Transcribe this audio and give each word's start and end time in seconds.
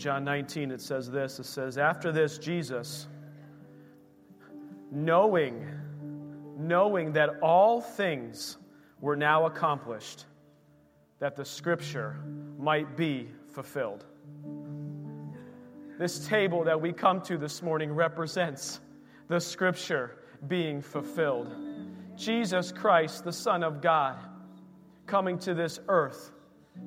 John 0.00 0.24
19, 0.24 0.70
it 0.70 0.80
says 0.80 1.10
this 1.10 1.38
it 1.38 1.44
says, 1.44 1.76
After 1.76 2.10
this, 2.10 2.38
Jesus, 2.38 3.06
knowing, 4.90 5.66
knowing 6.56 7.12
that 7.12 7.38
all 7.42 7.82
things 7.82 8.56
were 9.02 9.14
now 9.14 9.44
accomplished, 9.44 10.24
that 11.18 11.36
the 11.36 11.44
scripture 11.44 12.16
might 12.58 12.96
be 12.96 13.28
fulfilled. 13.52 14.06
This 15.98 16.26
table 16.26 16.64
that 16.64 16.80
we 16.80 16.94
come 16.94 17.20
to 17.22 17.36
this 17.36 17.60
morning 17.60 17.92
represents 17.92 18.80
the 19.28 19.38
scripture 19.38 20.16
being 20.48 20.80
fulfilled. 20.80 21.54
Jesus 22.16 22.72
Christ, 22.72 23.24
the 23.24 23.32
Son 23.34 23.62
of 23.62 23.82
God, 23.82 24.16
coming 25.06 25.38
to 25.40 25.52
this 25.52 25.78
earth, 25.88 26.32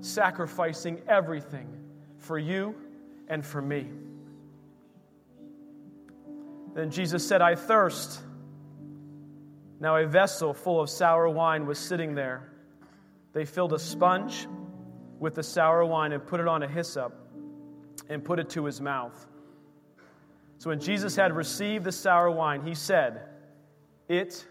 sacrificing 0.02 1.00
everything 1.08 1.68
for 2.18 2.40
you 2.40 2.74
and 3.28 3.46
for 3.46 3.62
me. 3.62 3.88
Then 6.74 6.90
Jesus 6.90 7.28
said, 7.28 7.42
I 7.42 7.56
thirst. 7.56 8.22
Now 9.80 9.98
a 9.98 10.08
vessel 10.08 10.54
full 10.54 10.82
of 10.82 10.90
sour 10.90 11.30
wine 11.30 11.66
was 11.66 11.78
sitting 11.78 12.16
there. 12.16 12.50
They 13.34 13.46
filled 13.46 13.74
a 13.74 13.80
sponge 13.80 14.48
with 15.20 15.36
the 15.36 15.44
sour 15.44 15.86
wine 15.86 16.12
and 16.12 16.26
put 16.26 16.40
it 16.40 16.48
on 16.48 16.64
a 16.64 16.68
hyssop 16.68 17.14
and 18.10 18.24
put 18.24 18.40
it 18.40 18.50
to 18.52 18.66
his 18.66 18.82
mouth. 18.82 19.28
So 20.58 20.70
when 20.70 20.80
Jesus 20.80 21.16
had 21.16 21.36
received 21.36 21.84
the 21.84 21.92
sour 21.92 22.32
wine, 22.32 22.62
he 22.62 22.76
said, 22.76 23.24
It 24.08 24.46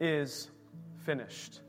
is 0.00 0.50
finished. 1.04 1.60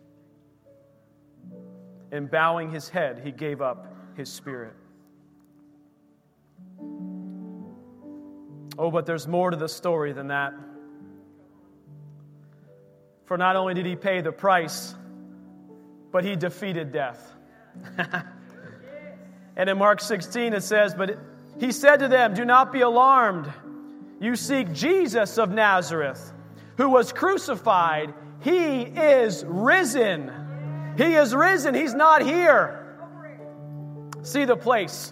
And 2.11 2.29
bowing 2.29 2.69
his 2.69 2.89
head, 2.89 3.21
he 3.23 3.31
gave 3.31 3.61
up 3.61 3.93
his 4.15 4.31
spirit. 4.31 4.73
Oh, 8.77 8.89
but 8.89 9.05
there's 9.05 9.27
more 9.27 9.51
to 9.51 9.57
the 9.57 9.69
story 9.69 10.13
than 10.13 10.27
that. 10.27 10.53
For 13.25 13.37
not 13.37 13.55
only 13.55 13.73
did 13.73 13.85
he 13.85 13.95
pay 13.95 14.21
the 14.21 14.31
price, 14.31 14.95
but 16.11 16.23
he 16.23 16.35
defeated 16.35 16.91
death. 16.91 17.33
and 19.55 19.69
in 19.69 19.77
Mark 19.77 20.01
16 20.01 20.53
it 20.53 20.63
says, 20.63 20.93
But 20.93 21.17
he 21.59 21.71
said 21.71 21.97
to 21.97 22.07
them, 22.07 22.33
Do 22.33 22.45
not 22.45 22.71
be 22.71 22.81
alarmed. 22.81 23.51
You 24.19 24.35
seek 24.35 24.71
Jesus 24.73 25.37
of 25.37 25.51
Nazareth, 25.51 26.31
who 26.77 26.89
was 26.89 27.11
crucified. 27.11 28.13
He 28.41 28.81
is 28.81 29.43
risen. 29.45 30.31
He 30.97 31.13
is 31.15 31.33
risen. 31.33 31.75
He's 31.75 31.93
not 31.93 32.21
here. 32.21 32.79
See 34.21 34.45
the 34.45 34.55
place 34.55 35.11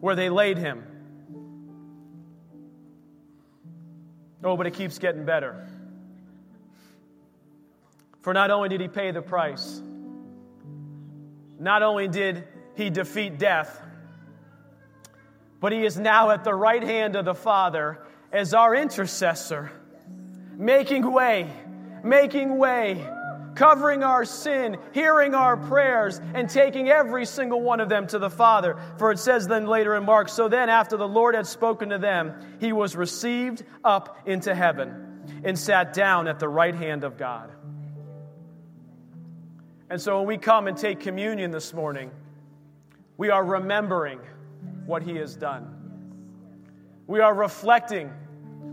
where 0.00 0.14
they 0.14 0.30
laid 0.30 0.58
him. 0.58 0.85
Oh, 4.44 4.56
but 4.56 4.66
it 4.66 4.74
keeps 4.74 4.98
getting 4.98 5.24
better. 5.24 5.66
For 8.22 8.34
not 8.34 8.50
only 8.50 8.68
did 8.68 8.80
he 8.80 8.88
pay 8.88 9.10
the 9.12 9.22
price, 9.22 9.80
not 11.58 11.82
only 11.82 12.08
did 12.08 12.44
he 12.74 12.90
defeat 12.90 13.38
death, 13.38 13.80
but 15.60 15.72
he 15.72 15.84
is 15.84 15.96
now 15.96 16.30
at 16.30 16.44
the 16.44 16.54
right 16.54 16.82
hand 16.82 17.16
of 17.16 17.24
the 17.24 17.34
Father 17.34 17.98
as 18.32 18.52
our 18.52 18.74
intercessor, 18.74 19.70
making 20.56 21.10
way, 21.10 21.50
making 22.04 22.58
way, 22.58 23.08
covering 23.56 24.02
our 24.02 24.24
sin, 24.24 24.76
hearing 24.92 25.34
our 25.34 25.56
prayers, 25.56 26.20
and 26.34 26.48
taking 26.48 26.88
every 26.88 27.26
single 27.26 27.60
one 27.60 27.80
of 27.80 27.88
them 27.88 28.06
to 28.08 28.18
the 28.18 28.30
Father. 28.30 28.76
For 28.98 29.10
it 29.10 29.18
says 29.18 29.48
then 29.48 29.66
later 29.66 29.96
in 29.96 30.04
Mark, 30.04 30.28
so 30.28 30.48
then 30.48 30.68
after 30.68 30.96
the 30.96 31.08
Lord 31.08 31.34
had 31.34 31.46
spoken 31.46 31.88
to 31.88 31.98
them, 31.98 32.34
he 32.60 32.72
was 32.72 32.94
received 32.94 33.64
up 33.82 34.18
into 34.26 34.54
heaven 34.54 35.42
and 35.44 35.58
sat 35.58 35.92
down 35.92 36.28
at 36.28 36.38
the 36.38 36.48
right 36.48 36.74
hand 36.74 37.02
of 37.02 37.16
God. 37.16 37.50
And 39.88 40.00
so 40.00 40.18
when 40.18 40.26
we 40.26 40.38
come 40.38 40.66
and 40.66 40.76
take 40.76 41.00
communion 41.00 41.50
this 41.50 41.72
morning, 41.72 42.10
we 43.16 43.30
are 43.30 43.44
remembering 43.44 44.20
what 44.84 45.02
He 45.02 45.16
has 45.16 45.36
done. 45.36 45.72
We 47.06 47.20
are 47.20 47.32
reflecting 47.32 48.12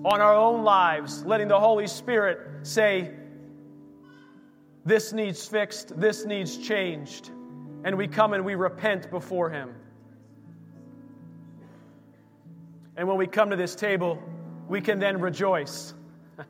on 0.03 0.21
our 0.21 0.35
own 0.35 0.63
lives, 0.63 1.23
letting 1.23 1.47
the 1.47 1.59
Holy 1.59 1.87
Spirit 1.87 2.65
say, 2.67 3.11
This 4.85 5.13
needs 5.13 5.47
fixed, 5.47 5.99
this 5.99 6.25
needs 6.25 6.57
changed. 6.57 7.31
And 7.85 7.97
we 7.97 8.07
come 8.07 8.33
and 8.33 8.43
we 8.43 8.55
repent 8.55 9.09
before 9.09 9.49
Him. 9.49 9.73
And 12.95 13.07
when 13.07 13.17
we 13.17 13.27
come 13.27 13.49
to 13.49 13.55
this 13.55 13.75
table, 13.75 14.21
we 14.67 14.81
can 14.81 14.99
then 14.99 15.19
rejoice. 15.19 15.93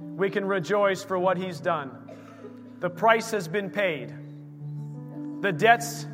we 0.00 0.30
can 0.30 0.44
rejoice 0.44 1.02
for 1.02 1.18
what 1.18 1.36
He's 1.36 1.60
done. 1.60 1.90
The 2.80 2.90
price 2.90 3.30
has 3.30 3.48
been 3.48 3.70
paid, 3.70 4.12
the 5.40 5.52
debts 5.52 6.06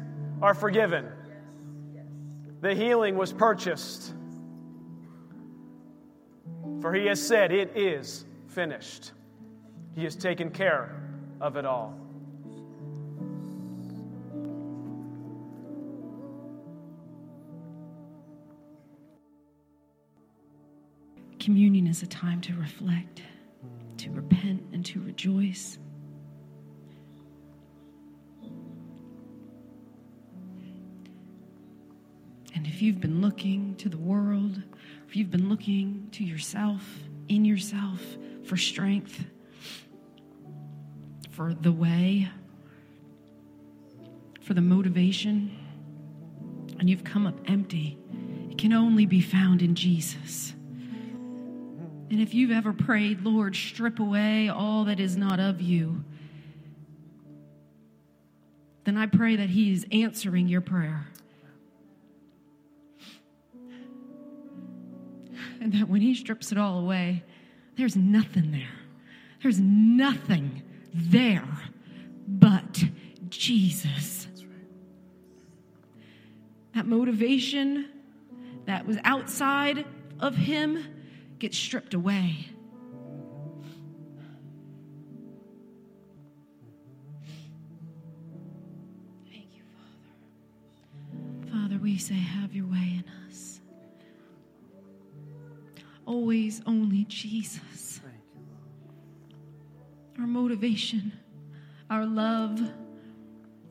are 0.43 0.55
forgiven, 0.55 1.07
the 2.61 2.75
healing 2.75 3.17
was 3.17 3.33
purchased. 3.33 4.15
For 6.81 6.95
he 6.95 7.07
has 7.07 7.27
said, 7.27 7.51
It 7.51 7.77
is 7.77 8.25
finished. 8.47 9.13
He 9.97 10.05
has 10.05 10.15
taken 10.15 10.51
care 10.51 11.08
of 11.41 11.57
it 11.57 11.65
all. 11.65 11.95
Communion 21.39 21.87
is 21.87 22.03
a 22.03 22.07
time 22.07 22.41
to 22.43 22.53
reflect, 22.55 23.23
to 23.97 24.11
repent, 24.11 24.63
and 24.73 24.85
to 24.85 25.01
rejoice. 25.01 25.79
And 32.55 32.67
if 32.67 32.83
you've 32.83 33.01
been 33.01 33.23
looking 33.23 33.77
to 33.77 33.89
the 33.89 33.97
world, 33.97 34.61
if 35.09 35.17
you've 35.17 35.31
been 35.31 35.49
looking 35.49 36.09
to 36.13 36.25
yourself, 36.25 36.83
in 37.29 37.45
yourself, 37.45 38.03
for 38.45 38.57
strength, 38.57 39.25
for 41.39 41.55
the 41.55 41.71
way, 41.71 42.29
for 44.41 44.55
the 44.55 44.61
motivation, 44.61 45.57
and 46.81 46.91
you've 46.91 47.05
come 47.05 47.29
up 47.29 47.39
empty, 47.47 47.97
it 48.51 48.59
can 48.59 48.73
only 48.73 49.07
be 49.07 49.21
found 49.21 49.63
in 49.63 49.77
Jesus. 49.77 50.53
And 52.11 52.21
if 52.21 52.35
you've 52.35 52.51
ever 52.51 52.73
prayed, 52.73 53.23
Lord, 53.23 53.55
strip 53.55 54.01
away 54.01 54.49
all 54.49 54.83
that 54.87 54.99
is 54.99 55.17
not 55.17 55.39
of 55.39 55.61
you, 55.61 56.03
then 58.83 58.97
I 58.97 59.07
pray 59.07 59.37
that 59.37 59.51
He 59.51 59.73
is 59.73 59.87
answering 59.93 60.49
your 60.49 60.61
prayer. 60.61 61.07
and 65.61 65.73
that 65.73 65.89
when 65.89 66.01
He 66.01 66.17
strips 66.17 66.51
it 66.51 66.59
all 66.59 66.81
away, 66.81 67.23
there's 67.77 67.95
nothing 67.95 68.51
there. 68.51 68.75
There's 69.41 69.61
nothing 69.61 70.65
there 70.93 71.49
but 72.27 72.85
Jesus. 73.29 74.29
That 76.75 76.87
motivation 76.87 77.89
that 78.67 78.87
was 78.87 78.99
outside 79.05 79.85
of 80.21 80.37
Him 80.37 80.85
gets 81.39 81.57
stripped 81.57 81.95
away. 81.95 82.47
Thank 89.31 89.49
you, 89.57 89.63
Father. 91.51 91.51
Father, 91.51 91.79
we 91.83 91.99
say, 91.99 92.15
have 92.15 92.55
your 92.55 92.67
way 92.67 93.03
in 93.03 93.05
us 93.29 93.61
always 96.07 96.63
only 96.67 97.05
Jesus. 97.05 97.88
Our 100.19 100.27
motivation, 100.27 101.13
our 101.89 102.05
love, 102.05 102.61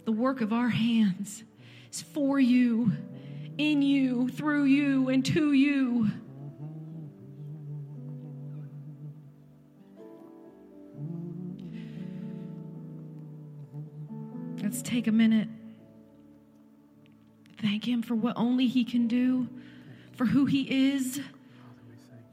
the 0.06 0.12
work 0.12 0.42
of 0.42 0.54
our 0.54 0.70
hands 0.70 1.44
is 1.92 2.02
for 2.02 2.40
you, 2.40 2.94
in 3.58 3.82
you, 3.82 4.30
through 4.30 4.64
you, 4.64 5.10
and 5.10 5.26
to 5.26 5.52
you. 5.52 6.10
Let's 14.64 14.82
take 14.82 15.08
a 15.08 15.12
minute. 15.12 15.50
Thank 17.62 17.88
Him 17.88 18.02
for 18.02 18.16
what 18.16 18.38
only 18.38 18.68
He 18.68 18.86
can 18.86 19.08
do, 19.08 19.50
for 20.14 20.26
who 20.26 20.46
He 20.46 20.92
is 20.94 21.20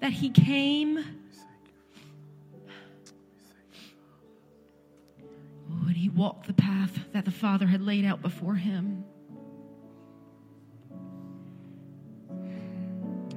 that 0.04 0.12
he 0.12 0.28
came. 0.28 1.02
and 5.86 5.96
he 5.96 6.08
walked 6.08 6.46
the 6.46 6.54
path 6.54 6.98
that 7.12 7.24
the 7.24 7.30
Father 7.30 7.66
had 7.66 7.80
laid 7.80 8.04
out 8.04 8.22
before 8.22 8.54
him. 8.54 9.04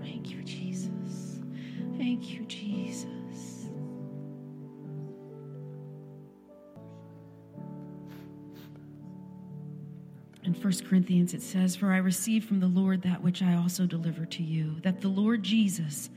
Thank 0.01 0.31
you, 0.31 0.43
Jesus. 0.43 1.39
Thank 1.97 2.29
you, 2.29 2.45
Jesus. 2.45 3.07
In 10.43 10.53
1 10.53 10.73
Corinthians, 10.87 11.33
it 11.33 11.41
says, 11.41 11.75
For 11.75 11.91
I 11.91 11.97
received 11.97 12.47
from 12.47 12.61
the 12.61 12.67
Lord 12.67 13.01
that 13.01 13.21
which 13.21 13.41
I 13.41 13.55
also 13.55 13.85
delivered 13.85 14.31
to 14.31 14.43
you, 14.43 14.77
that 14.81 15.01
the 15.01 15.09
Lord 15.09 15.43
Jesus, 15.43 16.09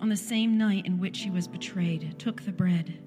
on 0.00 0.08
the 0.08 0.16
same 0.16 0.58
night 0.58 0.86
in 0.86 0.98
which 0.98 1.20
he 1.20 1.30
was 1.30 1.46
betrayed, 1.46 2.18
took 2.18 2.42
the 2.42 2.50
bread. 2.50 2.98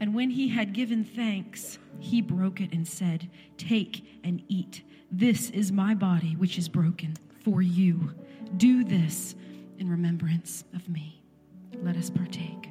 And 0.00 0.14
when 0.14 0.30
he 0.30 0.48
had 0.48 0.72
given 0.72 1.04
thanks, 1.04 1.78
he 1.98 2.20
broke 2.20 2.60
it 2.60 2.72
and 2.72 2.86
said, 2.86 3.30
Take 3.56 4.04
and 4.22 4.42
eat. 4.48 4.82
This 5.10 5.50
is 5.50 5.72
my 5.72 5.94
body, 5.94 6.34
which 6.36 6.58
is 6.58 6.68
broken 6.68 7.16
for 7.44 7.62
you. 7.62 8.12
Do 8.56 8.84
this 8.84 9.34
in 9.78 9.88
remembrance 9.88 10.64
of 10.74 10.88
me. 10.88 11.22
Let 11.82 11.96
us 11.96 12.10
partake. 12.10 12.70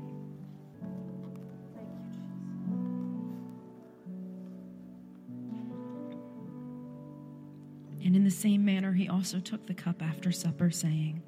And 8.04 8.16
in 8.16 8.24
the 8.24 8.30
same 8.30 8.63
manner, 8.63 8.94
he 8.94 9.10
also 9.10 9.39
took 9.39 9.66
the 9.66 9.74
cup 9.74 10.04
after 10.04 10.31
supper, 10.31 10.69
saying, 10.69 11.24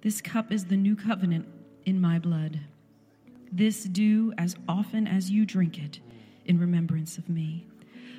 This 0.00 0.22
cup 0.22 0.50
is 0.50 0.64
the 0.64 0.76
new 0.76 0.96
covenant 0.96 1.46
in 1.84 2.00
my 2.00 2.18
blood. 2.18 2.60
This 3.52 3.84
do 3.84 4.32
as 4.38 4.56
often 4.68 5.06
as 5.06 5.30
you 5.30 5.44
drink 5.44 5.78
it 5.78 6.00
in 6.44 6.58
remembrance 6.58 7.18
of 7.18 7.28
me. 7.28 7.66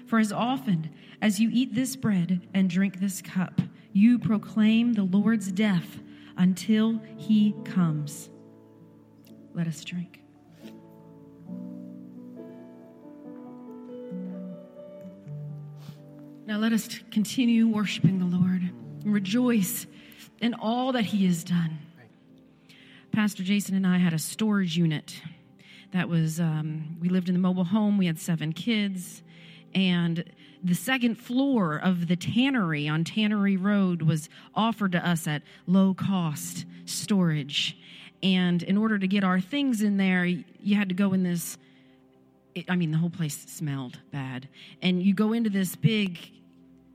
For 0.08 0.20
as 0.20 0.32
often 0.32 0.90
as 1.22 1.40
you 1.40 1.50
eat 1.54 1.74
this 1.74 1.96
bread 1.96 2.48
and 2.54 2.70
drink 2.70 3.00
this 3.00 3.22
cup, 3.22 3.62
you 3.94 4.20
proclaim 4.20 4.94
the 4.94 5.04
Lord's 5.04 5.52
death 5.52 6.00
until 6.38 7.02
he 7.18 7.54
comes. 7.64 8.30
Let 9.54 9.68
us 9.68 9.84
drink. 9.84 10.22
Now 16.46 16.58
let 16.58 16.74
us 16.74 17.00
continue 17.12 17.68
worshiping 17.68 18.20
the 18.20 18.26
Lord 18.26 18.62
and 19.04 19.14
rejoice 19.14 19.86
in 20.42 20.54
all 20.56 20.92
that 20.92 21.06
he 21.06 21.26
has 21.26 21.44
done. 21.44 21.78
Pastor 23.12 23.44
Jason 23.44 23.76
and 23.76 23.86
I 23.86 23.98
had 23.98 24.14
a 24.14 24.20
storage 24.20 24.78
unit 24.78 25.22
that 25.92 26.08
was, 26.08 26.40
um, 26.40 26.98
we 27.02 27.10
lived 27.10 27.28
in 27.28 27.34
the 27.34 27.42
mobile 27.42 27.66
home, 27.66 27.98
we 27.98 28.06
had 28.06 28.18
seven 28.18 28.54
kids, 28.54 29.22
and 29.76 30.24
the 30.64 30.76
second 30.76 31.16
floor 31.16 31.76
of 31.76 32.08
the 32.08 32.16
tannery 32.16 32.88
on 32.88 33.04
Tannery 33.04 33.58
Road 33.58 34.02
was 34.02 34.30
offered 34.56 34.94
to 34.94 35.06
us 35.06 35.28
at 35.28 35.42
low 35.68 35.94
cost 35.94 36.66
storage. 36.86 37.78
And 38.24 38.64
in 38.64 38.78
order 38.78 38.98
to 38.98 39.08
get 39.08 39.26
our 39.26 39.42
things 39.42 39.82
in 39.82 39.98
there, 39.98 40.24
you 40.24 40.76
had 40.76 40.90
to 40.90 40.96
go 40.96 41.12
in 41.12 41.24
this. 41.24 41.58
It, 42.56 42.66
I 42.70 42.76
mean, 42.76 42.92
the 42.92 42.98
whole 42.98 43.10
place 43.10 43.46
smelled 43.48 44.00
bad. 44.12 44.48
And 44.82 45.02
you 45.04 45.14
go 45.14 45.34
into 45.34 45.50
this 45.50 45.76
big, 45.76 46.20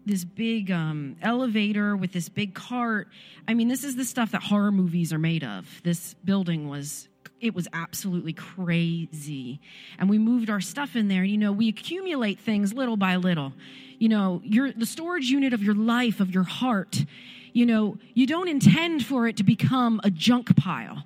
this 0.07 0.25
big 0.25 0.71
um, 0.71 1.17
elevator 1.21 1.97
with 1.97 2.13
this 2.13 2.29
big 2.29 2.55
cart. 2.55 3.09
I 3.47 3.55
mean, 3.55 3.69
this 3.69 3.85
is 3.85 3.97
the 3.97 4.05
stuff 4.05 4.31
that 4.33 4.43
horror 4.43 4.73
movies 4.73 5.13
are 5.13 5.19
made 5.19 5.45
of. 5.45 5.69
This 5.83 6.15
building 6.25 6.69
was 6.69 7.09
it 7.39 7.55
was 7.55 7.69
absolutely 7.73 8.33
crazy. 8.33 9.61
And 9.99 10.09
we 10.09 10.17
moved 10.19 10.49
our 10.49 10.61
stuff 10.61 10.97
in 10.97 11.09
there. 11.09 11.23
You 11.23 11.37
know, 11.37 11.53
we 11.53 11.69
accumulate 11.69 12.41
things 12.41 12.73
little 12.73 12.97
by 12.97 13.17
little. 13.17 13.53
You 13.99 14.09
know, 14.09 14.41
your 14.45 14.73
the 14.73 14.87
storage 14.87 15.27
unit 15.27 15.53
of 15.53 15.63
your 15.63 15.75
life, 15.75 16.21
of 16.21 16.33
your 16.33 16.45
heart. 16.45 17.05
You 17.53 17.67
know, 17.67 17.99
you 18.15 18.27
don't 18.27 18.49
intend 18.49 19.05
for 19.05 19.27
it 19.27 19.37
to 19.39 19.45
become 19.45 20.01
a 20.05 20.11
junk 20.11 20.57
pile. 20.57 21.05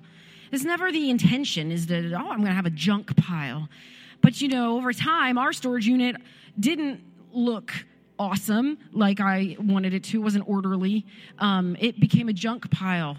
It's 0.51 0.65
never 0.65 0.91
the 0.91 1.09
intention 1.09 1.71
is 1.71 1.87
that, 1.87 2.13
oh, 2.13 2.17
I'm 2.17 2.39
going 2.39 2.47
to 2.47 2.53
have 2.53 2.65
a 2.65 2.69
junk 2.69 3.15
pile. 3.15 3.69
But, 4.21 4.41
you 4.41 4.49
know, 4.49 4.77
over 4.77 4.91
time, 4.91 5.37
our 5.37 5.53
storage 5.53 5.87
unit 5.87 6.17
didn't 6.59 7.01
look 7.31 7.73
awesome 8.21 8.77
like 8.93 9.19
I 9.19 9.57
wanted 9.59 9.95
it 9.95 10.03
to. 10.05 10.17
It 10.17 10.23
wasn't 10.23 10.47
orderly. 10.47 11.07
Um, 11.39 11.75
it 11.79 11.99
became 11.99 12.29
a 12.29 12.33
junk 12.33 12.69
pile. 12.69 13.17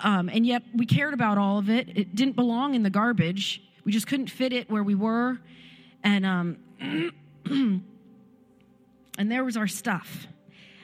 Um, 0.00 0.28
and 0.28 0.44
yet 0.44 0.64
we 0.74 0.86
cared 0.86 1.14
about 1.14 1.38
all 1.38 1.58
of 1.58 1.70
it. 1.70 1.96
It 1.96 2.16
didn't 2.16 2.34
belong 2.34 2.74
in 2.74 2.82
the 2.82 2.90
garbage. 2.90 3.62
We 3.84 3.92
just 3.92 4.08
couldn't 4.08 4.26
fit 4.26 4.52
it 4.52 4.68
where 4.68 4.82
we 4.82 4.96
were. 4.96 5.38
And, 6.02 6.26
um, 6.26 6.56
and 9.16 9.30
there 9.30 9.44
was 9.44 9.56
our 9.56 9.68
stuff. 9.68 10.26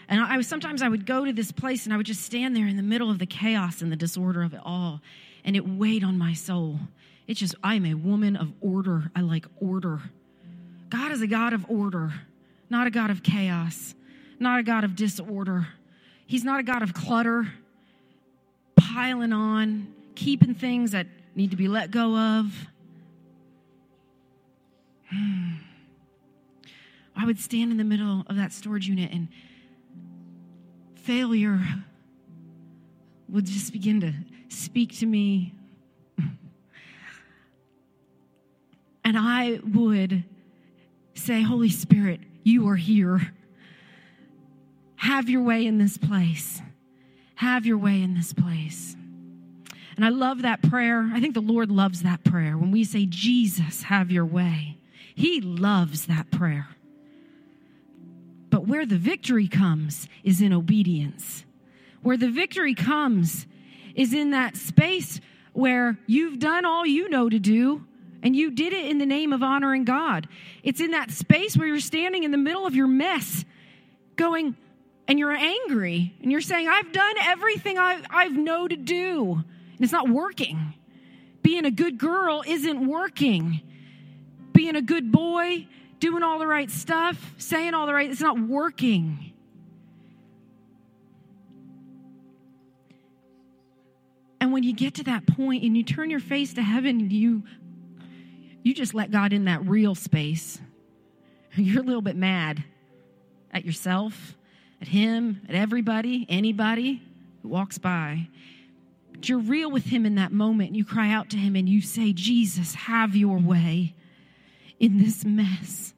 And 0.08 0.20
I 0.20 0.36
was 0.36 0.46
sometimes 0.46 0.80
I 0.80 0.88
would 0.88 1.04
go 1.04 1.24
to 1.24 1.32
this 1.32 1.50
place 1.50 1.86
and 1.86 1.92
I 1.92 1.96
would 1.96 2.06
just 2.06 2.22
stand 2.22 2.54
there 2.54 2.68
in 2.68 2.76
the 2.76 2.84
middle 2.84 3.10
of 3.10 3.18
the 3.18 3.26
chaos 3.26 3.82
and 3.82 3.90
the 3.90 3.96
disorder 3.96 4.42
of 4.42 4.54
it 4.54 4.60
all. 4.64 5.00
And 5.44 5.56
it 5.56 5.66
weighed 5.68 6.04
on 6.04 6.16
my 6.16 6.34
soul. 6.34 6.78
It's 7.26 7.40
just, 7.40 7.56
I'm 7.64 7.84
a 7.84 7.94
woman 7.94 8.36
of 8.36 8.52
order. 8.60 9.10
I 9.16 9.22
like 9.22 9.46
order. 9.60 10.00
God 10.88 11.10
is 11.10 11.20
a 11.20 11.26
God 11.26 11.52
of 11.52 11.64
order, 11.68 12.12
not 12.70 12.86
a 12.86 12.90
God 12.90 13.10
of 13.10 13.22
chaos, 13.22 13.94
not 14.38 14.60
a 14.60 14.62
God 14.62 14.84
of 14.84 14.96
disorder. 14.96 15.66
He's 16.26 16.44
not 16.44 16.60
a 16.60 16.62
God 16.62 16.82
of 16.82 16.94
clutter 16.94 17.52
piling 18.76 19.32
on, 19.32 19.92
keeping 20.14 20.54
things 20.54 20.92
that 20.92 21.06
need 21.34 21.50
to 21.50 21.56
be 21.56 21.68
let 21.68 21.90
go 21.90 22.16
of. 22.16 22.66
Hmm. 25.10 25.54
I 27.16 27.26
would 27.26 27.38
stand 27.38 27.72
in 27.72 27.76
the 27.76 27.84
middle 27.84 28.24
of 28.28 28.36
that 28.36 28.52
storage 28.52 28.88
unit 28.88 29.12
and 29.12 29.28
failure 30.94 31.60
would 33.28 33.44
just 33.46 33.72
begin 33.72 34.00
to 34.00 34.12
speak 34.48 34.98
to 34.98 35.06
me. 35.06 35.54
And 39.04 39.18
I 39.18 39.58
would 39.64 40.24
say, 41.14 41.42
Holy 41.42 41.70
Spirit, 41.70 42.20
you 42.42 42.68
are 42.68 42.76
here. 42.76 43.32
Have 44.96 45.28
your 45.28 45.42
way 45.42 45.66
in 45.66 45.78
this 45.78 45.96
place. 45.96 46.60
Have 47.36 47.64
your 47.66 47.78
way 47.78 48.02
in 48.02 48.14
this 48.14 48.32
place. 48.32 48.96
And 49.96 50.04
I 50.04 50.08
love 50.08 50.42
that 50.42 50.62
prayer. 50.62 51.10
I 51.12 51.20
think 51.20 51.34
the 51.34 51.40
Lord 51.40 51.70
loves 51.70 52.02
that 52.02 52.24
prayer. 52.24 52.56
When 52.56 52.70
we 52.70 52.84
say, 52.84 53.06
Jesus, 53.06 53.82
have 53.84 54.10
your 54.10 54.24
way, 54.24 54.78
He 55.14 55.40
loves 55.40 56.06
that 56.06 56.30
prayer. 56.30 56.68
But 58.50 58.66
where 58.66 58.84
the 58.84 58.98
victory 58.98 59.48
comes 59.48 60.08
is 60.24 60.40
in 60.40 60.52
obedience. 60.52 61.44
Where 62.02 62.16
the 62.16 62.30
victory 62.30 62.74
comes 62.74 63.46
is 63.94 64.12
in 64.12 64.30
that 64.30 64.56
space 64.56 65.20
where 65.52 65.98
you've 66.06 66.38
done 66.38 66.64
all 66.64 66.86
you 66.86 67.08
know 67.08 67.28
to 67.28 67.38
do 67.38 67.86
and 68.22 68.36
you 68.36 68.50
did 68.50 68.72
it 68.72 68.86
in 68.86 68.98
the 68.98 69.06
name 69.06 69.32
of 69.32 69.42
honoring 69.42 69.84
God. 69.84 70.28
It's 70.62 70.80
in 70.80 70.90
that 70.92 71.10
space 71.10 71.56
where 71.56 71.66
you're 71.66 71.80
standing 71.80 72.24
in 72.24 72.30
the 72.30 72.38
middle 72.38 72.66
of 72.66 72.74
your 72.74 72.86
mess 72.86 73.44
going, 74.16 74.56
and 75.08 75.18
you're 75.18 75.32
angry 75.32 76.14
and 76.22 76.30
you're 76.30 76.40
saying, 76.40 76.68
I've 76.68 76.92
done 76.92 77.14
everything 77.22 77.78
I, 77.78 78.00
I've 78.10 78.32
know 78.32 78.68
to 78.68 78.76
do, 78.76 79.32
and 79.32 79.80
it's 79.80 79.92
not 79.92 80.08
working. 80.08 80.74
Being 81.42 81.64
a 81.64 81.70
good 81.70 81.98
girl 81.98 82.44
isn't 82.46 82.86
working. 82.86 83.60
Being 84.52 84.76
a 84.76 84.82
good 84.82 85.10
boy, 85.10 85.66
doing 85.98 86.22
all 86.22 86.38
the 86.38 86.46
right 86.46 86.70
stuff, 86.70 87.34
saying 87.38 87.74
all 87.74 87.86
the 87.86 87.94
right, 87.94 88.10
it's 88.10 88.20
not 88.20 88.38
working. 88.38 89.32
And 94.40 94.52
when 94.52 94.62
you 94.62 94.72
get 94.72 94.94
to 94.94 95.04
that 95.04 95.26
point 95.26 95.64
and 95.64 95.76
you 95.76 95.82
turn 95.82 96.08
your 96.08 96.20
face 96.20 96.54
to 96.54 96.62
heaven, 96.62 97.10
you 97.10 97.42
you 98.62 98.74
just 98.74 98.94
let 98.94 99.10
God 99.10 99.32
in 99.32 99.44
that 99.46 99.66
real 99.66 99.94
space. 99.94 100.60
You're 101.54 101.82
a 101.82 101.86
little 101.86 102.02
bit 102.02 102.16
mad 102.16 102.62
at 103.52 103.64
yourself 103.64 104.36
at 104.80 104.88
him, 104.88 105.42
at 105.48 105.54
everybody, 105.54 106.26
anybody 106.28 107.02
who 107.42 107.48
walks 107.48 107.78
by. 107.78 108.28
But 109.12 109.28
you're 109.28 109.38
real 109.38 109.70
with 109.70 109.84
him 109.84 110.06
in 110.06 110.14
that 110.14 110.32
moment. 110.32 110.74
You 110.74 110.84
cry 110.84 111.10
out 111.10 111.30
to 111.30 111.36
him 111.36 111.54
and 111.56 111.68
you 111.68 111.82
say, 111.82 112.12
Jesus, 112.12 112.74
have 112.74 113.14
your 113.14 113.38
way 113.38 113.94
in 114.78 114.98
this 114.98 115.24
mess. 115.24 115.92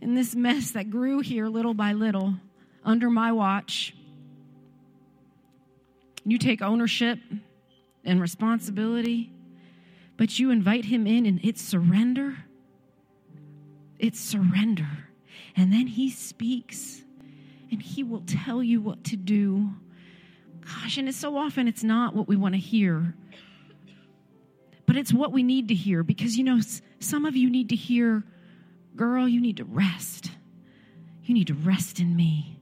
In 0.00 0.14
this 0.14 0.34
mess 0.34 0.70
that 0.72 0.90
grew 0.90 1.20
here 1.20 1.48
little 1.48 1.74
by 1.74 1.92
little 1.92 2.34
under 2.84 3.10
my 3.10 3.32
watch. 3.32 3.94
You 6.24 6.38
take 6.38 6.62
ownership 6.62 7.18
and 8.04 8.20
responsibility, 8.20 9.30
but 10.18 10.38
you 10.38 10.50
invite 10.50 10.84
him 10.84 11.06
in 11.06 11.24
and 11.24 11.40
it's 11.42 11.62
surrender. 11.62 12.36
It's 13.98 14.20
surrender. 14.20 15.08
And 15.56 15.72
then 15.72 15.86
he 15.86 16.10
speaks 16.10 17.02
and 17.70 17.82
He 17.82 18.02
will 18.02 18.22
tell 18.26 18.62
you 18.62 18.80
what 18.80 19.04
to 19.04 19.16
do. 19.16 19.70
Gosh, 20.60 20.98
and 20.98 21.08
it's 21.08 21.18
so 21.18 21.36
often 21.36 21.68
it's 21.68 21.84
not 21.84 22.14
what 22.14 22.28
we 22.28 22.36
want 22.36 22.54
to 22.54 22.60
hear, 22.60 23.14
but 24.86 24.96
it's 24.96 25.12
what 25.12 25.32
we 25.32 25.42
need 25.42 25.68
to 25.68 25.74
hear 25.74 26.02
because, 26.02 26.36
you 26.36 26.44
know, 26.44 26.60
some 27.00 27.24
of 27.24 27.36
you 27.36 27.48
need 27.48 27.70
to 27.70 27.76
hear, 27.76 28.22
girl, 28.96 29.26
you 29.26 29.40
need 29.40 29.58
to 29.58 29.64
rest. 29.64 30.30
You 31.24 31.34
need 31.34 31.46
to 31.46 31.54
rest 31.54 32.00
in 32.00 32.14
me. 32.14 32.60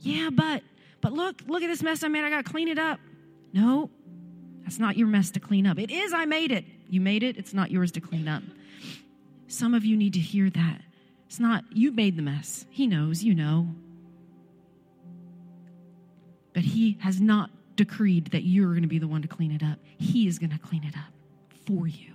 Yeah, 0.00 0.30
but, 0.32 0.62
but 1.00 1.12
look, 1.12 1.42
look 1.46 1.62
at 1.62 1.68
this 1.68 1.82
mess 1.82 2.02
I 2.04 2.08
made. 2.08 2.24
I 2.24 2.30
got 2.30 2.44
to 2.44 2.50
clean 2.50 2.68
it 2.68 2.78
up. 2.78 3.00
No, 3.52 3.90
That's 4.66 4.80
not 4.80 4.96
your 4.96 5.06
mess 5.06 5.30
to 5.30 5.40
clean 5.40 5.64
up. 5.64 5.78
It 5.78 5.92
is, 5.92 6.12
I 6.12 6.24
made 6.24 6.50
it. 6.50 6.64
You 6.90 7.00
made 7.00 7.22
it, 7.22 7.36
it's 7.36 7.54
not 7.54 7.70
yours 7.70 7.92
to 7.92 8.00
clean 8.00 8.26
up. 8.26 8.42
Some 9.46 9.74
of 9.74 9.84
you 9.84 9.96
need 9.96 10.14
to 10.14 10.18
hear 10.18 10.50
that. 10.50 10.80
It's 11.28 11.38
not, 11.38 11.62
you 11.70 11.92
made 11.92 12.16
the 12.16 12.22
mess. 12.22 12.66
He 12.68 12.88
knows, 12.88 13.22
you 13.22 13.32
know. 13.32 13.68
But 16.52 16.64
He 16.64 16.98
has 17.00 17.20
not 17.20 17.50
decreed 17.76 18.32
that 18.32 18.42
you're 18.42 18.70
going 18.70 18.82
to 18.82 18.88
be 18.88 18.98
the 18.98 19.06
one 19.06 19.22
to 19.22 19.28
clean 19.28 19.52
it 19.52 19.62
up. 19.62 19.78
He 19.98 20.26
is 20.26 20.40
going 20.40 20.50
to 20.50 20.58
clean 20.58 20.82
it 20.82 20.96
up 20.96 21.12
for 21.64 21.86
you. 21.86 22.14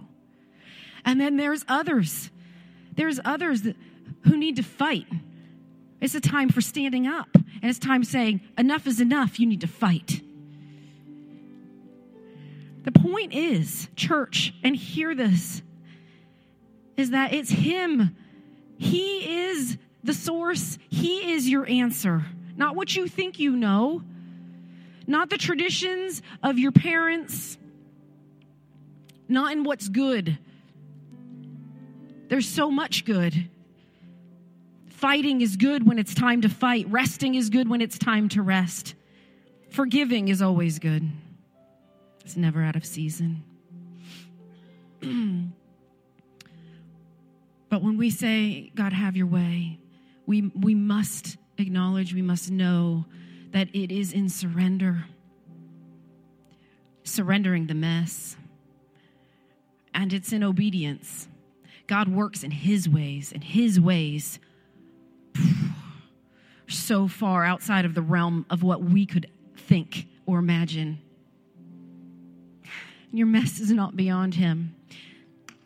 And 1.05 1.21
then 1.21 1.37
there's 1.37 1.63
others. 1.69 2.31
There's 2.95 3.17
others 3.23 3.61
that, 3.61 3.77
who 4.25 4.35
need 4.35 4.57
to 4.57 4.63
fight. 4.63 5.07
It's 6.01 6.15
a 6.15 6.21
time 6.21 6.49
for 6.49 6.59
standing 6.59 7.07
up. 7.07 7.29
And 7.33 7.63
it's 7.63 7.79
time 7.79 8.03
saying, 8.03 8.41
enough 8.57 8.87
is 8.87 8.99
enough. 8.99 9.39
You 9.39 9.47
need 9.47 9.61
to 9.61 9.67
fight. 9.67 10.21
The 12.83 12.91
point 12.91 13.33
is, 13.33 13.89
church, 13.95 14.53
and 14.63 14.75
hear 14.75 15.13
this, 15.13 15.61
is 16.97 17.11
that 17.11 17.33
it's 17.33 17.49
Him. 17.49 18.15
He 18.77 19.45
is 19.47 19.77
the 20.03 20.13
source, 20.13 20.77
He 20.89 21.33
is 21.33 21.47
your 21.47 21.67
answer. 21.67 22.25
Not 22.55 22.75
what 22.75 22.95
you 22.95 23.07
think 23.07 23.39
you 23.39 23.55
know, 23.55 24.03
not 25.07 25.29
the 25.29 25.37
traditions 25.37 26.21
of 26.43 26.57
your 26.59 26.71
parents, 26.71 27.57
not 29.27 29.53
in 29.53 29.63
what's 29.63 29.89
good. 29.89 30.37
There's 32.27 32.47
so 32.47 32.71
much 32.71 33.05
good. 33.05 33.49
Fighting 34.89 35.41
is 35.41 35.57
good 35.57 35.87
when 35.87 35.97
it's 35.97 36.13
time 36.13 36.41
to 36.41 36.49
fight, 36.49 36.87
resting 36.89 37.35
is 37.35 37.49
good 37.49 37.67
when 37.67 37.81
it's 37.81 37.97
time 37.97 38.29
to 38.29 38.41
rest. 38.41 38.93
Forgiving 39.71 40.27
is 40.27 40.41
always 40.41 40.79
good, 40.79 41.09
it's 42.21 42.37
never 42.37 42.63
out 42.63 42.75
of 42.75 42.85
season. 42.85 43.43
but 47.69 47.81
when 47.81 47.97
we 47.97 48.09
say, 48.09 48.71
God, 48.75 48.93
have 48.93 49.17
your 49.17 49.27
way, 49.27 49.79
we, 50.25 50.51
we 50.55 50.75
must 50.75 51.37
acknowledge, 51.57 52.13
we 52.13 52.21
must 52.21 52.51
know 52.51 53.05
that 53.51 53.67
it 53.73 53.91
is 53.91 54.13
in 54.13 54.29
surrender, 54.29 55.05
surrendering 57.03 57.67
the 57.67 57.73
mess, 57.73 58.37
and 59.93 60.13
it's 60.13 60.31
in 60.31 60.43
obedience. 60.43 61.27
God 61.87 62.07
works 62.07 62.43
in 62.43 62.51
His 62.51 62.87
ways, 62.87 63.31
and 63.33 63.43
His 63.43 63.79
ways 63.79 64.39
so 66.67 67.07
far 67.07 67.43
outside 67.43 67.83
of 67.85 67.95
the 67.95 68.01
realm 68.01 68.45
of 68.49 68.63
what 68.63 68.81
we 68.81 69.05
could 69.05 69.29
think 69.57 70.07
or 70.25 70.39
imagine. 70.39 70.99
Your 73.11 73.27
mess 73.27 73.59
is 73.59 73.71
not 73.71 73.95
beyond 73.95 74.35
Him. 74.35 74.75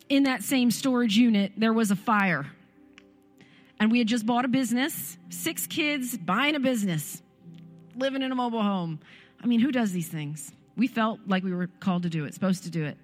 In 0.09 0.23
that 0.23 0.43
same 0.43 0.71
storage 0.71 1.17
unit, 1.17 1.53
there 1.57 1.73
was 1.73 1.91
a 1.91 1.95
fire. 1.95 2.47
And 3.79 3.91
we 3.91 3.99
had 3.99 4.07
just 4.07 4.25
bought 4.25 4.45
a 4.45 4.47
business, 4.47 5.17
six 5.29 5.67
kids 5.67 6.17
buying 6.17 6.55
a 6.55 6.59
business 6.59 7.21
living 7.95 8.21
in 8.21 8.31
a 8.31 8.35
mobile 8.35 8.61
home. 8.61 8.99
I 9.41 9.47
mean, 9.47 9.59
who 9.59 9.71
does 9.71 9.91
these 9.91 10.07
things? 10.07 10.51
We 10.75 10.87
felt 10.87 11.19
like 11.27 11.43
we 11.43 11.53
were 11.53 11.67
called 11.79 12.03
to 12.03 12.09
do 12.09 12.25
it, 12.25 12.33
supposed 12.33 12.63
to 12.63 12.69
do 12.69 12.83
it. 12.85 12.97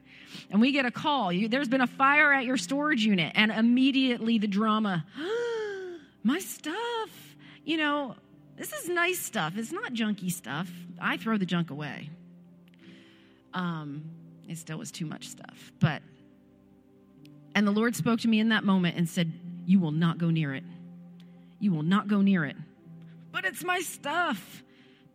And 0.50 0.62
we 0.62 0.72
get 0.72 0.86
a 0.86 0.92
call. 0.92 1.32
You, 1.32 1.48
there's 1.48 1.68
been 1.68 1.82
a 1.82 1.88
fire 1.88 2.34
at 2.34 2.46
your 2.46 2.58
storage 2.58 3.04
unit, 3.04 3.34
and 3.36 3.52
immediately 3.52 4.38
the 4.38 4.48
drama. 4.48 5.06
My 6.24 6.40
stuff. 6.40 7.10
You 7.64 7.78
know, 7.78 8.16
this 8.58 8.74
is 8.74 8.90
nice 8.90 9.20
stuff. 9.20 9.54
It's 9.58 9.72
not 9.72 9.94
junky 9.94 10.32
stuff. 10.32 10.70
I 11.00 11.18
throw 11.18 11.38
the 11.38 11.46
junk 11.46 11.70
away. 11.70 12.10
Um, 13.54 14.04
it 14.52 14.58
still 14.58 14.78
was 14.78 14.92
too 14.92 15.06
much 15.06 15.28
stuff. 15.28 15.72
But, 15.80 16.02
and 17.56 17.66
the 17.66 17.72
Lord 17.72 17.96
spoke 17.96 18.20
to 18.22 18.28
me 18.28 18.40
in 18.40 18.50
that 18.50 18.64
moment 18.64 18.98
and 18.98 19.08
said, 19.08 19.32
You 19.66 19.80
will 19.80 19.92
not 19.92 20.18
go 20.18 20.30
near 20.30 20.54
it. 20.54 20.64
You 21.60 21.72
will 21.72 21.84
not 21.84 22.08
go 22.08 22.22
near 22.22 22.46
it. 22.46 22.56
But 23.32 23.46
it's 23.46 23.64
my 23.64 23.80
stuff 23.80 24.64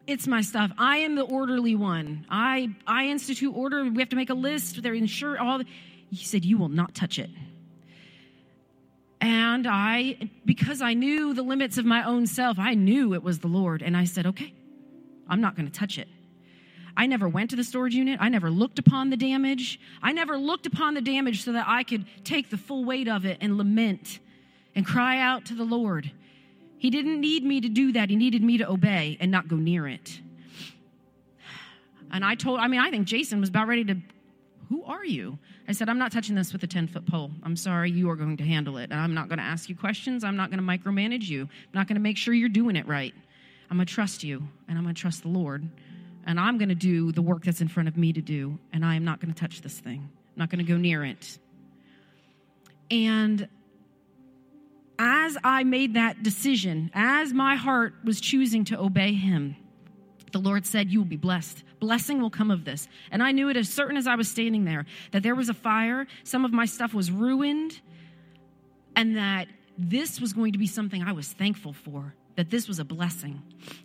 it's 0.07 0.26
my 0.26 0.40
stuff. 0.40 0.71
I 0.78 0.99
am 0.99 1.16
the 1.16 1.25
orderly 1.25 1.75
one. 1.75 2.26
I 2.31 2.71
I 2.87 3.07
institute 3.07 3.55
order. 3.55 3.85
We 3.85 4.00
have 4.00 4.11
to 4.11 4.16
make 4.16 4.31
a 4.31 4.35
list. 4.35 4.83
They're 4.83 4.95
insured. 4.95 5.38
All. 5.38 5.59
The, 5.59 5.66
he 6.11 6.25
said, 6.25 6.45
"You 6.45 6.59
will 6.59 6.69
not 6.69 6.95
touch 6.95 7.19
it." 7.19 7.31
And 9.21 9.66
I, 9.66 10.31
because 10.45 10.83
I 10.83 10.95
knew 10.95 11.35
the 11.35 11.43
limits 11.43 11.78
of 11.78 11.85
my 11.85 12.05
own 12.05 12.26
self, 12.26 12.59
I 12.59 12.75
knew 12.75 13.14
it 13.14 13.23
was 13.23 13.40
the 13.40 13.49
Lord, 13.49 13.83
and 13.83 13.97
I 13.97 14.05
said, 14.05 14.26
"Okay, 14.26 14.52
I'm 15.28 15.40
not 15.40 15.57
going 15.57 15.66
to 15.66 15.73
touch 15.73 15.99
it." 15.99 16.09
I 16.97 17.07
never 17.07 17.29
went 17.29 17.50
to 17.50 17.57
the 17.57 17.65
storage 17.65 17.95
unit. 17.95 18.19
I 18.21 18.29
never 18.29 18.50
looked 18.50 18.79
upon 18.79 19.11
the 19.11 19.17
damage. 19.17 19.79
I 20.03 20.12
never 20.12 20.38
looked 20.38 20.67
upon 20.67 20.95
the 20.95 21.00
damage 21.00 21.45
so 21.45 21.53
that 21.53 21.67
I 21.69 21.83
could 21.83 22.07
take 22.25 22.50
the 22.50 22.57
full 22.57 22.85
weight 22.85 23.09
of 23.09 23.26
it 23.26 23.38
and 23.41 23.59
lament 23.59 24.19
and 24.75 24.87
cry 24.87 25.21
out 25.21 25.45
to 25.47 25.55
the 25.55 25.65
Lord. 25.65 26.11
He 26.79 26.91
didn't 26.91 27.21
need 27.21 27.45
me 27.45 27.61
to 27.61 27.69
do 27.69 27.93
that. 27.93 28.11
He 28.11 28.17
needed 28.17 28.43
me 28.43 28.59
to 28.59 28.71
obey 28.71 29.17
and 29.21 29.31
not 29.31 29.49
go 29.49 29.57
near 29.57 29.87
it. 29.88 30.21
And 32.12 32.25
I 32.25 32.35
told, 32.35 32.61
I 32.61 32.69
mean, 32.69 32.81
I 32.81 32.91
think 32.91 33.07
Jason 33.07 33.41
was 33.41 33.49
about 33.49 33.67
ready 33.67 33.85
to, 33.85 33.97
who 34.69 34.85
are 34.85 35.05
you? 35.05 35.38
I 35.69 35.73
said, 35.73 35.88
I'm 35.88 35.99
not 35.99 36.12
touching 36.12 36.37
this 36.37 36.53
with 36.53 36.62
a 36.62 36.67
10 36.67 36.87
foot 36.87 37.07
pole. 37.07 37.31
I'm 37.43 37.57
sorry, 37.57 37.91
you 37.91 38.09
are 38.11 38.17
going 38.17 38.37
to 38.37 38.45
handle 38.45 38.79
it. 38.79 38.91
And 38.91 39.00
I'm 39.00 39.15
not 39.15 39.29
going 39.29 39.38
to 39.38 39.45
ask 39.45 39.69
you 39.69 39.75
questions. 39.75 40.23
I'm 40.23 40.37
not 40.37 40.50
going 40.50 40.65
to 40.65 40.65
micromanage 40.65 41.25
you. 41.25 41.43
I'm 41.43 41.75
not 41.75 41.88
going 41.88 41.97
to 41.97 42.00
make 42.00 42.17
sure 42.17 42.33
you're 42.33 42.49
doing 42.49 42.76
it 42.76 42.87
right. 42.87 43.15
I'm 43.71 43.76
going 43.76 43.87
to 43.87 43.93
trust 43.93 44.23
you 44.23 44.47
and 44.69 44.79
I'm 44.79 44.85
going 44.85 44.95
to 44.95 45.00
trust 45.00 45.23
the 45.23 45.29
Lord. 45.29 45.69
And 46.26 46.40
I'm 46.40 46.59
going 46.59 46.68
to 46.68 46.75
do 46.75 47.12
the 47.12 47.23
work 47.23 47.45
that's 47.45 47.61
in 47.61 47.68
front 47.68 47.88
of 47.88 47.97
me 47.97 48.12
to 48.12 48.21
do. 48.21 48.59
And 48.73 48.85
I 48.85 48.97
am 48.97 49.04
not 49.04 49.21
going 49.21 49.33
to 49.33 49.40
touch 49.40 49.62
this 49.62 49.78
thing, 49.78 50.00
I'm 50.00 50.38
not 50.38 50.50
going 50.50 50.64
to 50.64 50.71
go 50.71 50.76
near 50.76 51.04
it. 51.04 51.38
And 52.90 53.49
as 54.99 55.37
I 55.45 55.64
made 55.64 55.95
that 55.95 56.23
decision, 56.23 56.90
as 56.95 57.33
my 57.33 57.56
heart 57.56 57.95
was 58.04 58.21
choosing 58.21 58.64
to 58.66 58.80
obey 58.80 59.12
him, 59.12 59.56
the 60.33 60.38
Lord 60.38 60.66
said, 60.66 60.90
You 60.90 61.00
will 61.00 61.06
be 61.06 61.16
blessed. 61.16 61.62
Blessing 61.78 62.21
will 62.21 62.30
come 62.30 62.50
of 62.50 62.64
this. 62.64 62.88
And 63.11 63.23
I 63.23 63.33
knew 63.33 63.49
it 63.49 63.56
as 63.56 63.68
certain 63.68 63.97
as 63.97 64.06
I 64.06 64.16
was 64.16 64.28
standing 64.28 64.64
there 64.64 64.87
that 65.12 65.23
there 65.23 65.35
was 65.35 65.49
a 65.49 65.54
fire, 65.54 66.06
some 66.25 66.45
of 66.45 66.52
my 66.52 66.64
stuff 66.64 66.95
was 66.95 67.11
ruined, 67.11 67.80
and 68.95 69.16
that 69.16 69.49
this 69.76 70.21
was 70.21 70.33
going 70.33 70.52
to 70.52 70.59
be 70.59 70.66
something 70.66 71.02
I 71.02 71.12
was 71.12 71.33
thankful 71.33 71.75
for, 71.75 72.14
that 72.37 72.50
this 72.50 72.66
was 72.66 72.78
a 72.78 72.85
blessing. 72.85 73.42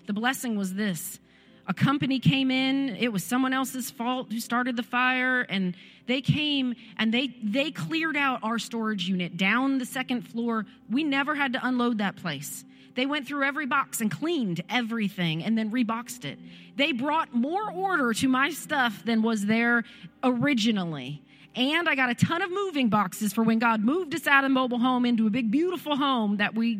The 0.07 0.13
blessing 0.13 0.55
was 0.55 0.73
this 0.73 1.19
a 1.67 1.73
company 1.73 2.19
came 2.19 2.51
in 2.51 2.89
it 2.97 3.11
was 3.11 3.23
someone 3.23 3.53
else's 3.53 3.91
fault 3.91 4.31
who 4.31 4.39
started 4.39 4.75
the 4.75 4.83
fire 4.83 5.41
and 5.41 5.75
they 6.07 6.21
came 6.21 6.75
and 6.97 7.13
they 7.13 7.27
they 7.43 7.71
cleared 7.71 8.17
out 8.17 8.39
our 8.43 8.59
storage 8.59 9.07
unit 9.07 9.37
down 9.37 9.77
the 9.77 9.85
second 9.85 10.23
floor. 10.23 10.65
We 10.89 11.03
never 11.03 11.35
had 11.35 11.53
to 11.53 11.65
unload 11.65 11.99
that 11.99 12.17
place. 12.17 12.65
They 12.95 13.05
went 13.05 13.27
through 13.27 13.43
every 13.45 13.65
box 13.65 14.01
and 14.01 14.11
cleaned 14.11 14.61
everything 14.69 15.43
and 15.43 15.57
then 15.57 15.71
reboxed 15.71 16.25
it. 16.25 16.37
They 16.75 16.91
brought 16.91 17.33
more 17.33 17.71
order 17.71 18.13
to 18.13 18.27
my 18.27 18.49
stuff 18.49 19.05
than 19.05 19.21
was 19.21 19.45
there 19.45 19.83
originally. 20.23 21.21
And 21.55 21.89
i 21.89 21.95
got 21.95 22.09
a 22.09 22.15
ton 22.15 22.41
of 22.41 22.49
moving 22.49 22.87
boxes 22.87 23.33
for 23.33 23.43
when 23.43 23.59
god 23.59 23.81
moved 23.81 24.15
us 24.15 24.25
out 24.25 24.45
of 24.45 24.51
mobile 24.51 24.79
home 24.79 25.05
into 25.05 25.27
a 25.27 25.29
big 25.29 25.51
beautiful 25.51 25.97
home 25.97 26.37
that 26.37 26.55
we 26.55 26.79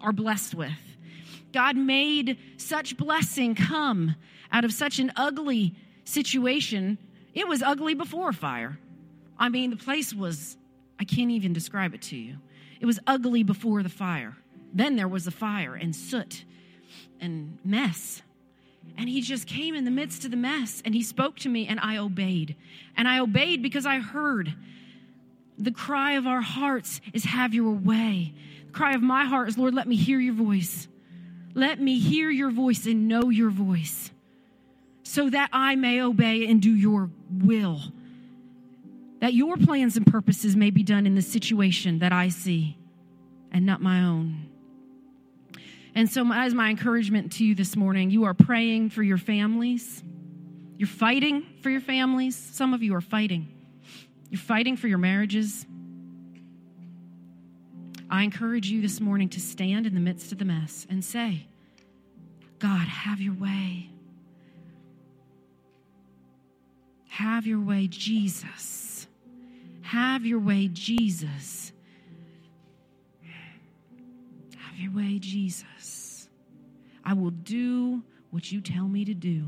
are 0.00 0.12
blessed 0.12 0.54
with 0.54 0.95
God 1.56 1.74
made 1.74 2.36
such 2.58 2.98
blessing 2.98 3.54
come 3.54 4.14
out 4.52 4.66
of 4.66 4.74
such 4.74 4.98
an 4.98 5.10
ugly 5.16 5.74
situation. 6.04 6.98
It 7.32 7.48
was 7.48 7.62
ugly 7.62 7.94
before 7.94 8.34
fire. 8.34 8.78
I 9.38 9.48
mean, 9.48 9.70
the 9.70 9.76
place 9.76 10.12
was, 10.12 10.58
I 11.00 11.04
can't 11.04 11.30
even 11.30 11.54
describe 11.54 11.94
it 11.94 12.02
to 12.02 12.16
you. 12.16 12.36
It 12.78 12.84
was 12.84 13.00
ugly 13.06 13.42
before 13.42 13.82
the 13.82 13.88
fire. 13.88 14.36
Then 14.74 14.96
there 14.96 15.08
was 15.08 15.24
the 15.24 15.30
fire 15.30 15.74
and 15.74 15.96
soot 15.96 16.44
and 17.22 17.56
mess. 17.64 18.20
And 18.98 19.08
he 19.08 19.22
just 19.22 19.46
came 19.46 19.74
in 19.74 19.86
the 19.86 19.90
midst 19.90 20.26
of 20.26 20.32
the 20.32 20.36
mess 20.36 20.82
and 20.84 20.94
he 20.94 21.02
spoke 21.02 21.38
to 21.38 21.48
me 21.48 21.66
and 21.66 21.80
I 21.80 21.96
obeyed. 21.96 22.54
And 22.98 23.08
I 23.08 23.18
obeyed 23.18 23.62
because 23.62 23.86
I 23.86 24.00
heard 24.00 24.54
the 25.56 25.72
cry 25.72 26.12
of 26.12 26.26
our 26.26 26.42
hearts 26.42 27.00
is 27.14 27.24
have 27.24 27.54
your 27.54 27.72
way. 27.72 28.34
The 28.66 28.72
cry 28.72 28.92
of 28.92 29.00
my 29.00 29.24
heart 29.24 29.48
is, 29.48 29.56
Lord, 29.56 29.72
let 29.72 29.88
me 29.88 29.96
hear 29.96 30.20
your 30.20 30.34
voice. 30.34 30.86
Let 31.56 31.80
me 31.80 31.98
hear 31.98 32.28
your 32.28 32.50
voice 32.50 32.84
and 32.84 33.08
know 33.08 33.30
your 33.30 33.48
voice 33.48 34.10
so 35.02 35.30
that 35.30 35.48
I 35.54 35.74
may 35.74 36.02
obey 36.02 36.46
and 36.46 36.60
do 36.60 36.70
your 36.70 37.08
will. 37.30 37.80
That 39.20 39.32
your 39.32 39.56
plans 39.56 39.96
and 39.96 40.06
purposes 40.06 40.54
may 40.54 40.68
be 40.68 40.82
done 40.82 41.06
in 41.06 41.14
the 41.14 41.22
situation 41.22 42.00
that 42.00 42.12
I 42.12 42.28
see 42.28 42.76
and 43.50 43.64
not 43.64 43.80
my 43.80 44.02
own. 44.02 44.50
And 45.94 46.10
so, 46.10 46.30
as 46.30 46.52
my 46.52 46.68
encouragement 46.68 47.32
to 47.32 47.44
you 47.46 47.54
this 47.54 47.74
morning, 47.74 48.10
you 48.10 48.24
are 48.24 48.34
praying 48.34 48.90
for 48.90 49.02
your 49.02 49.16
families. 49.16 50.02
You're 50.76 50.86
fighting 50.88 51.46
for 51.62 51.70
your 51.70 51.80
families. 51.80 52.36
Some 52.36 52.74
of 52.74 52.82
you 52.82 52.94
are 52.94 53.00
fighting. 53.00 53.48
You're 54.28 54.38
fighting 54.38 54.76
for 54.76 54.88
your 54.88 54.98
marriages. 54.98 55.64
I 58.08 58.22
encourage 58.22 58.68
you 58.68 58.80
this 58.80 59.00
morning 59.00 59.28
to 59.30 59.40
stand 59.40 59.86
in 59.86 59.94
the 59.94 60.00
midst 60.00 60.30
of 60.32 60.38
the 60.38 60.44
mess 60.44 60.86
and 60.88 61.04
say, 61.04 61.46
God, 62.58 62.86
have 62.86 63.20
your 63.20 63.34
way. 63.34 63.90
Have 67.08 67.46
your 67.46 67.60
way, 67.60 67.88
Jesus. 67.88 69.06
Have 69.82 70.24
your 70.24 70.38
way, 70.38 70.68
Jesus. 70.72 71.72
Have 74.56 74.76
your 74.76 74.92
way, 74.92 75.18
Jesus. 75.18 76.28
I 77.04 77.12
will 77.14 77.30
do 77.30 78.02
what 78.30 78.52
you 78.52 78.60
tell 78.60 78.86
me 78.86 79.04
to 79.04 79.14
do. 79.14 79.46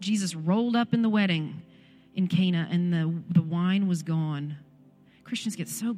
Jesus 0.00 0.34
rolled 0.34 0.76
up 0.76 0.94
in 0.94 1.02
the 1.02 1.08
wedding 1.08 1.62
in 2.14 2.28
Cana 2.28 2.68
and 2.70 2.92
the, 2.92 3.14
the 3.30 3.42
wine 3.42 3.86
was 3.86 4.02
gone. 4.02 4.56
Christians 5.24 5.54
get 5.54 5.68
so 5.68 5.96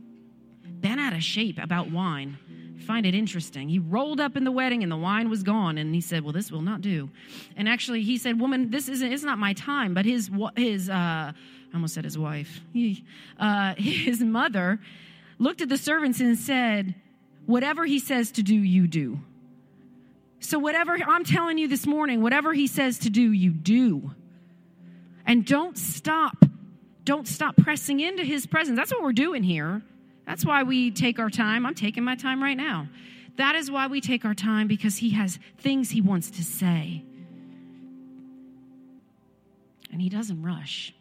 bent 0.80 1.00
out 1.00 1.12
of 1.12 1.22
shape 1.22 1.58
about 1.58 1.90
wine. 1.90 2.38
Find 2.86 3.06
it 3.06 3.14
interesting. 3.14 3.68
He 3.68 3.78
rolled 3.78 4.20
up 4.20 4.36
in 4.36 4.44
the 4.44 4.50
wedding 4.50 4.82
and 4.82 4.90
the 4.90 4.96
wine 4.96 5.28
was 5.30 5.42
gone, 5.42 5.78
and 5.78 5.94
he 5.94 6.00
said, 6.00 6.24
"Well, 6.24 6.32
this 6.32 6.50
will 6.50 6.62
not 6.62 6.80
do." 6.80 7.10
And 7.56 7.68
actually, 7.68 8.02
he 8.02 8.16
said, 8.16 8.40
"Woman, 8.40 8.70
this 8.70 8.88
isn't. 8.88 9.12
It's 9.12 9.22
not 9.22 9.38
my 9.38 9.52
time." 9.52 9.94
But 9.94 10.06
his 10.06 10.30
his 10.56 10.88
uh, 10.88 11.32
I 11.72 11.74
almost 11.74 11.94
said 11.94 12.04
his 12.04 12.18
wife. 12.18 12.60
He, 12.72 13.04
uh, 13.38 13.74
his 13.78 14.20
mother 14.20 14.80
looked 15.38 15.60
at 15.60 15.68
the 15.68 15.78
servants 15.78 16.20
and 16.20 16.36
said, 16.38 16.94
"Whatever 17.46 17.84
he 17.84 17.98
says 17.98 18.32
to 18.32 18.42
do, 18.42 18.54
you 18.54 18.86
do." 18.86 19.20
So, 20.40 20.58
whatever 20.58 20.96
I'm 21.06 21.24
telling 21.24 21.58
you 21.58 21.68
this 21.68 21.86
morning, 21.86 22.22
whatever 22.22 22.54
he 22.54 22.66
says 22.66 22.98
to 23.00 23.10
do, 23.10 23.30
you 23.30 23.50
do. 23.50 24.12
And 25.26 25.44
don't 25.44 25.76
stop. 25.76 26.44
Don't 27.04 27.28
stop 27.28 27.56
pressing 27.56 28.00
into 28.00 28.24
his 28.24 28.46
presence. 28.46 28.76
That's 28.76 28.90
what 28.90 29.02
we're 29.02 29.12
doing 29.12 29.42
here. 29.42 29.82
That's 30.30 30.44
why 30.44 30.62
we 30.62 30.92
take 30.92 31.18
our 31.18 31.28
time. 31.28 31.66
I'm 31.66 31.74
taking 31.74 32.04
my 32.04 32.14
time 32.14 32.40
right 32.40 32.56
now. 32.56 32.86
That 33.34 33.56
is 33.56 33.68
why 33.68 33.88
we 33.88 34.00
take 34.00 34.24
our 34.24 34.32
time 34.32 34.68
because 34.68 34.98
he 34.98 35.10
has 35.10 35.40
things 35.58 35.90
he 35.90 36.00
wants 36.00 36.30
to 36.30 36.44
say. 36.44 37.02
And 39.90 40.00
he 40.00 40.08
doesn't 40.08 40.40
rush, 40.40 40.94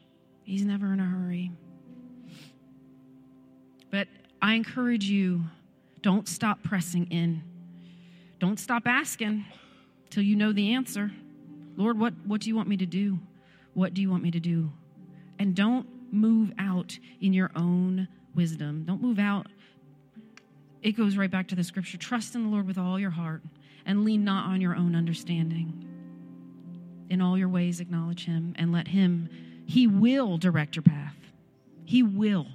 he's 0.45 0.65
never 0.65 0.91
in 0.93 0.99
a 0.99 1.05
hurry. 1.05 1.51
But 3.91 4.07
I 4.41 4.55
encourage 4.55 5.03
you 5.03 5.43
don't 6.01 6.27
stop 6.27 6.63
pressing 6.63 7.05
in. 7.11 7.43
Don't 8.39 8.59
stop 8.59 8.87
asking 8.87 9.45
till 10.09 10.23
you 10.23 10.35
know 10.35 10.53
the 10.53 10.73
answer. 10.73 11.11
Lord, 11.77 11.99
what, 11.99 12.15
what 12.25 12.41
do 12.41 12.49
you 12.49 12.55
want 12.55 12.67
me 12.67 12.77
to 12.77 12.87
do? 12.87 13.19
What 13.75 13.93
do 13.93 14.01
you 14.01 14.09
want 14.09 14.23
me 14.23 14.31
to 14.31 14.39
do? 14.39 14.71
And 15.37 15.53
don't 15.53 15.85
move 16.11 16.51
out 16.57 16.97
in 17.21 17.31
your 17.31 17.51
own 17.55 18.07
wisdom. 18.39 18.85
Don't 18.85 19.01
move 19.01 19.19
out. 19.19 19.47
It 20.81 20.93
goes 20.93 21.17
right 21.17 21.29
back 21.29 21.49
to 21.49 21.55
the 21.55 21.63
scripture 21.65 21.97
trust 21.97 22.35
in 22.35 22.43
the 22.43 22.49
Lord 22.49 22.65
with 22.65 22.77
all 22.77 22.97
your 22.97 23.09
heart 23.09 23.41
and 23.85 24.05
lean 24.05 24.23
not 24.23 24.45
on 24.45 24.61
your 24.61 24.77
own 24.77 24.95
understanding. 24.95 25.85
In 27.09 27.19
all 27.21 27.37
your 27.37 27.49
ways, 27.49 27.81
acknowledge 27.81 28.23
Him 28.23 28.55
and 28.57 28.71
let 28.71 28.87
Him, 28.87 29.27
He 29.65 29.87
will 29.87 30.37
direct 30.37 30.77
your 30.77 30.83
path. 30.83 31.17
He 31.83 32.01
will. 32.01 32.47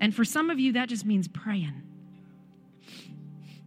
And 0.00 0.14
for 0.14 0.24
some 0.24 0.50
of 0.50 0.60
you, 0.60 0.74
that 0.74 0.88
just 0.88 1.04
means 1.04 1.26
praying. 1.26 1.82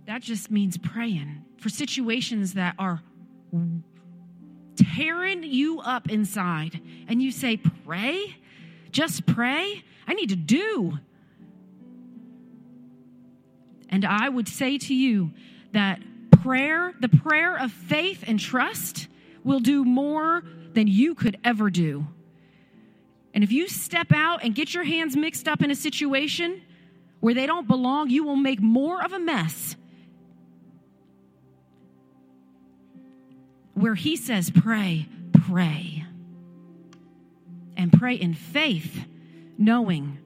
That 0.08 0.22
just 0.22 0.50
means 0.50 0.78
praying 0.78 1.44
for 1.58 1.68
situations 1.68 2.54
that 2.54 2.76
are 2.80 3.02
tearing 4.78 5.44
you 5.44 5.82
up 5.82 6.10
inside. 6.10 6.80
And 7.10 7.22
you 7.22 7.30
say, 7.32 7.58
Pray? 7.58 8.38
Just 8.92 9.26
pray? 9.26 9.84
I 10.12 10.14
need 10.14 10.30
to 10.32 10.36
do. 10.36 11.00
And 13.88 14.04
I 14.04 14.28
would 14.28 14.50
say 14.50 14.78
to 14.78 14.94
you 14.94 15.32
that 15.72 16.02
prayer, 16.44 16.94
the 17.00 17.08
prayer 17.08 17.58
of 17.58 17.72
faith 17.72 18.26
and 18.28 18.38
trust, 18.38 19.08
will 19.46 19.62
do 19.62 19.86
more 19.86 20.44
than 20.74 20.88
you 20.88 21.16
could 21.16 21.38
ever 21.46 21.70
do. 21.70 22.06
And 23.34 23.42
if 23.42 23.54
you 23.54 23.70
step 23.70 24.12
out 24.14 24.44
and 24.44 24.54
get 24.54 24.74
your 24.74 24.84
hands 24.84 25.16
mixed 25.16 25.48
up 25.48 25.64
in 25.64 25.72
a 25.72 25.76
situation 25.76 26.62
where 27.22 27.34
they 27.34 27.46
don't 27.46 27.66
belong, 27.66 28.10
you 28.10 28.26
will 28.26 28.36
make 28.36 28.62
more 28.62 29.02
of 29.02 29.14
a 29.14 29.20
mess 29.20 29.78
where 33.76 33.96
he 33.96 34.18
says, 34.18 34.50
pray, 34.50 35.08
pray. 35.48 36.06
And 37.78 37.94
pray 37.94 38.16
in 38.16 38.34
faith, 38.34 39.06
knowing 39.62 40.18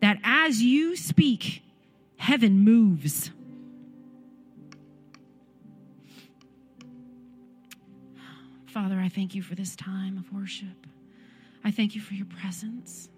that 0.00 0.18
as 0.24 0.62
you 0.62 0.96
speak, 0.96 1.62
heaven 2.16 2.60
moves. 2.60 3.30
Father, 8.66 8.98
I 8.98 9.08
thank 9.08 9.34
you 9.34 9.42
for 9.42 9.54
this 9.54 9.76
time 9.76 10.16
of 10.16 10.32
worship. 10.32 10.86
I 11.62 11.70
thank 11.70 11.94
you 11.94 12.00
for 12.00 12.14
your 12.14 12.26
presence. 12.26 13.08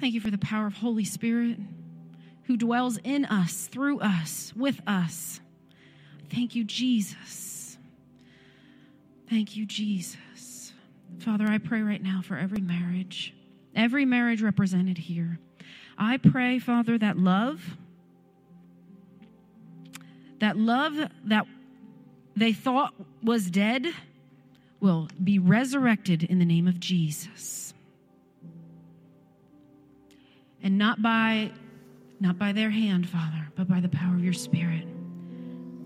Thank 0.00 0.14
you 0.14 0.20
for 0.20 0.30
the 0.30 0.38
power 0.38 0.66
of 0.66 0.74
Holy 0.74 1.04
Spirit 1.04 1.58
who 2.44 2.56
dwells 2.56 2.98
in 3.02 3.24
us, 3.24 3.66
through 3.66 4.00
us, 4.00 4.52
with 4.54 4.80
us. 4.86 5.40
Thank 6.30 6.54
you, 6.54 6.64
Jesus. 6.64 7.76
Thank 9.28 9.56
you, 9.56 9.66
Jesus. 9.66 10.72
Father, 11.18 11.46
I 11.48 11.58
pray 11.58 11.82
right 11.82 12.02
now 12.02 12.20
for 12.22 12.36
every 12.36 12.60
marriage, 12.60 13.34
every 13.76 14.04
marriage 14.04 14.42
represented 14.42 14.98
here. 14.98 15.38
I 15.96 16.16
pray, 16.16 16.58
Father, 16.58 16.98
that 16.98 17.18
love, 17.18 17.76
that 20.40 20.56
love 20.56 20.94
that 21.24 21.46
they 22.34 22.52
thought 22.52 22.94
was 23.22 23.50
dead 23.50 23.86
will 24.80 25.08
be 25.22 25.38
resurrected 25.38 26.22
in 26.22 26.38
the 26.38 26.44
name 26.44 26.66
of 26.66 26.80
Jesus. 26.80 27.72
And 30.62 30.78
not 30.78 31.00
by 31.00 31.52
not 32.18 32.38
by 32.38 32.52
their 32.52 32.70
hand, 32.70 33.08
Father, 33.08 33.48
but 33.56 33.68
by 33.68 33.80
the 33.80 33.90
power 33.90 34.14
of 34.14 34.24
your 34.24 34.32
spirit. 34.32 34.86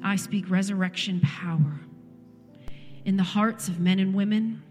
I 0.03 0.17
speak 0.17 0.49
resurrection 0.49 1.21
power 1.21 1.81
in 3.05 3.17
the 3.17 3.23
hearts 3.23 3.69
of 3.69 3.81
men 3.81 3.99
and 3.99 4.15
women, 4.15 4.63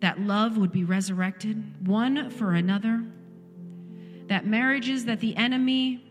that 0.00 0.20
love 0.20 0.56
would 0.56 0.72
be 0.72 0.84
resurrected, 0.84 1.86
one 1.86 2.30
for 2.30 2.54
another, 2.54 3.04
that 4.28 4.46
marriages 4.46 5.04
that 5.06 5.20
the 5.20 5.36
enemy 5.36 6.04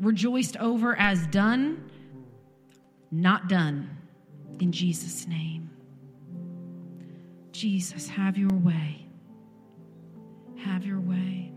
rejoiced 0.00 0.56
over 0.58 0.96
as 0.96 1.26
done, 1.28 1.90
not 3.10 3.48
done, 3.48 3.96
in 4.60 4.72
Jesus' 4.72 5.26
name. 5.26 5.70
Jesus, 7.52 8.08
have 8.08 8.36
your 8.36 8.52
way. 8.52 9.06
Have 10.56 10.84
your 10.84 11.00
way. 11.00 11.48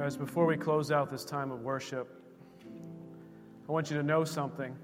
Guys, 0.00 0.16
before 0.16 0.46
we 0.46 0.56
close 0.56 0.90
out 0.90 1.10
this 1.10 1.26
time 1.26 1.50
of 1.52 1.60
worship, 1.60 2.08
I 3.68 3.70
want 3.70 3.90
you 3.90 3.98
to 3.98 4.02
know 4.02 4.24
something. 4.24 4.74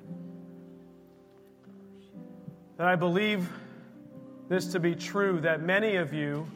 That 2.77 2.87
I 2.87 2.97
believe 2.97 3.49
this 4.51 4.73
to 4.73 4.79
be 4.79 4.95
true 4.95 5.41
that 5.41 5.63
many 5.63 5.97
of 5.97 6.13
you, 6.13 6.47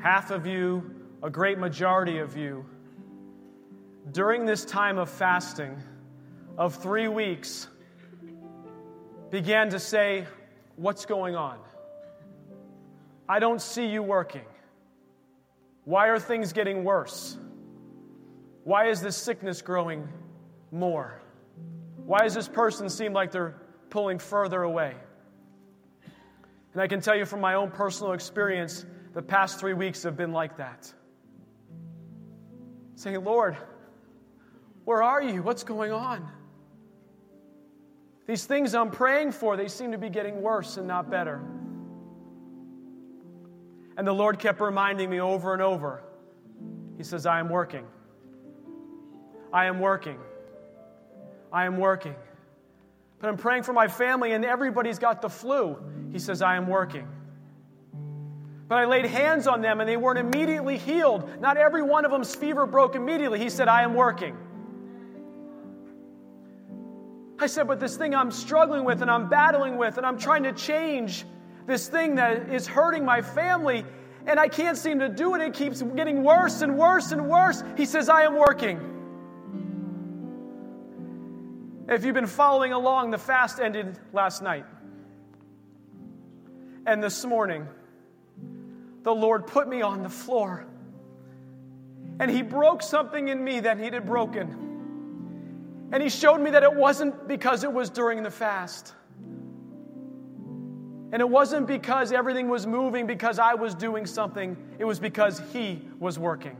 half 0.00 0.30
of 0.30 0.46
you, 0.46 0.88
a 1.20 1.30
great 1.30 1.58
majority 1.58 2.18
of 2.18 2.36
you, 2.36 2.64
during 4.12 4.46
this 4.46 4.64
time 4.64 4.96
of 4.96 5.10
fasting 5.10 5.76
of 6.56 6.76
three 6.76 7.08
weeks, 7.08 7.66
began 9.32 9.70
to 9.70 9.80
say, 9.80 10.28
What's 10.76 11.06
going 11.06 11.34
on? 11.34 11.58
I 13.28 13.40
don't 13.40 13.60
see 13.60 13.86
you 13.86 14.04
working. 14.04 14.46
Why 15.82 16.06
are 16.10 16.20
things 16.20 16.52
getting 16.52 16.84
worse? 16.84 17.36
Why 18.64 18.88
is 18.88 19.00
this 19.00 19.16
sickness 19.16 19.62
growing 19.62 20.08
more? 20.70 21.20
Why 22.04 22.20
does 22.20 22.34
this 22.34 22.48
person 22.48 22.88
seem 22.88 23.12
like 23.12 23.30
they're 23.30 23.56
pulling 23.88 24.18
further 24.18 24.62
away? 24.62 24.94
And 26.72 26.82
I 26.82 26.86
can 26.86 27.00
tell 27.00 27.16
you 27.16 27.24
from 27.24 27.40
my 27.40 27.54
own 27.54 27.70
personal 27.70 28.12
experience, 28.12 28.84
the 29.12 29.22
past 29.22 29.58
three 29.58 29.74
weeks 29.74 30.02
have 30.04 30.16
been 30.16 30.32
like 30.32 30.56
that. 30.58 30.92
Saying, 32.94 33.24
Lord, 33.24 33.56
where 34.84 35.02
are 35.02 35.22
you? 35.22 35.42
What's 35.42 35.64
going 35.64 35.92
on? 35.92 36.28
These 38.26 38.44
things 38.44 38.74
I'm 38.74 38.90
praying 38.90 39.32
for, 39.32 39.56
they 39.56 39.66
seem 39.66 39.92
to 39.92 39.98
be 39.98 40.08
getting 40.08 40.42
worse 40.42 40.76
and 40.76 40.86
not 40.86 41.10
better. 41.10 41.40
And 43.96 44.06
the 44.06 44.12
Lord 44.12 44.38
kept 44.38 44.60
reminding 44.60 45.10
me 45.10 45.20
over 45.20 45.52
and 45.52 45.60
over 45.60 46.02
He 46.96 47.02
says, 47.02 47.26
I 47.26 47.40
am 47.40 47.48
working. 47.48 47.86
I 49.52 49.66
am 49.66 49.80
working. 49.80 50.18
I 51.52 51.66
am 51.66 51.76
working. 51.76 52.14
But 53.20 53.28
I'm 53.28 53.36
praying 53.36 53.64
for 53.64 53.72
my 53.72 53.88
family, 53.88 54.32
and 54.32 54.44
everybody's 54.44 54.98
got 54.98 55.20
the 55.20 55.28
flu. 55.28 55.76
He 56.12 56.18
says, 56.18 56.42
I 56.42 56.56
am 56.56 56.66
working. 56.66 57.06
But 58.70 58.78
I 58.78 58.84
laid 58.84 59.04
hands 59.04 59.48
on 59.48 59.62
them 59.62 59.80
and 59.80 59.88
they 59.88 59.96
weren't 59.96 60.20
immediately 60.20 60.78
healed. 60.78 61.28
Not 61.40 61.56
every 61.56 61.82
one 61.82 62.04
of 62.04 62.12
them's 62.12 62.36
fever 62.36 62.66
broke 62.66 62.94
immediately. 62.94 63.40
He 63.40 63.50
said, 63.50 63.66
I 63.66 63.82
am 63.82 63.94
working. 63.94 64.36
I 67.40 67.48
said, 67.48 67.66
But 67.66 67.80
this 67.80 67.96
thing 67.96 68.14
I'm 68.14 68.30
struggling 68.30 68.84
with 68.84 69.02
and 69.02 69.10
I'm 69.10 69.28
battling 69.28 69.76
with 69.76 69.96
and 69.96 70.06
I'm 70.06 70.16
trying 70.16 70.44
to 70.44 70.52
change 70.52 71.24
this 71.66 71.88
thing 71.88 72.14
that 72.14 72.48
is 72.48 72.68
hurting 72.68 73.04
my 73.04 73.22
family 73.22 73.84
and 74.24 74.38
I 74.38 74.46
can't 74.46 74.78
seem 74.78 75.00
to 75.00 75.08
do 75.08 75.34
it. 75.34 75.40
It 75.40 75.52
keeps 75.52 75.82
getting 75.82 76.22
worse 76.22 76.62
and 76.62 76.78
worse 76.78 77.10
and 77.10 77.28
worse. 77.28 77.64
He 77.76 77.84
says, 77.84 78.08
I 78.08 78.22
am 78.22 78.36
working. 78.36 78.99
If 81.90 82.04
you've 82.04 82.14
been 82.14 82.28
following 82.28 82.72
along, 82.72 83.10
the 83.10 83.18
fast 83.18 83.58
ended 83.58 83.98
last 84.12 84.42
night. 84.42 84.64
And 86.86 87.02
this 87.02 87.24
morning, 87.24 87.66
the 89.02 89.12
Lord 89.12 89.48
put 89.48 89.68
me 89.68 89.82
on 89.82 90.04
the 90.04 90.08
floor. 90.08 90.66
And 92.20 92.30
He 92.30 92.42
broke 92.42 92.84
something 92.84 93.26
in 93.26 93.42
me 93.42 93.58
that 93.60 93.78
He 93.78 93.86
had 93.86 94.06
broken. 94.06 95.88
And 95.90 96.00
He 96.00 96.10
showed 96.10 96.40
me 96.40 96.52
that 96.52 96.62
it 96.62 96.72
wasn't 96.72 97.26
because 97.26 97.64
it 97.64 97.72
was 97.72 97.90
during 97.90 98.22
the 98.22 98.30
fast. 98.30 98.94
And 101.12 101.20
it 101.20 101.28
wasn't 101.28 101.66
because 101.66 102.12
everything 102.12 102.48
was 102.48 102.68
moving 102.68 103.08
because 103.08 103.40
I 103.40 103.54
was 103.54 103.74
doing 103.74 104.06
something, 104.06 104.56
it 104.78 104.84
was 104.84 105.00
because 105.00 105.42
He 105.52 105.82
was 105.98 106.20
working. 106.20 106.56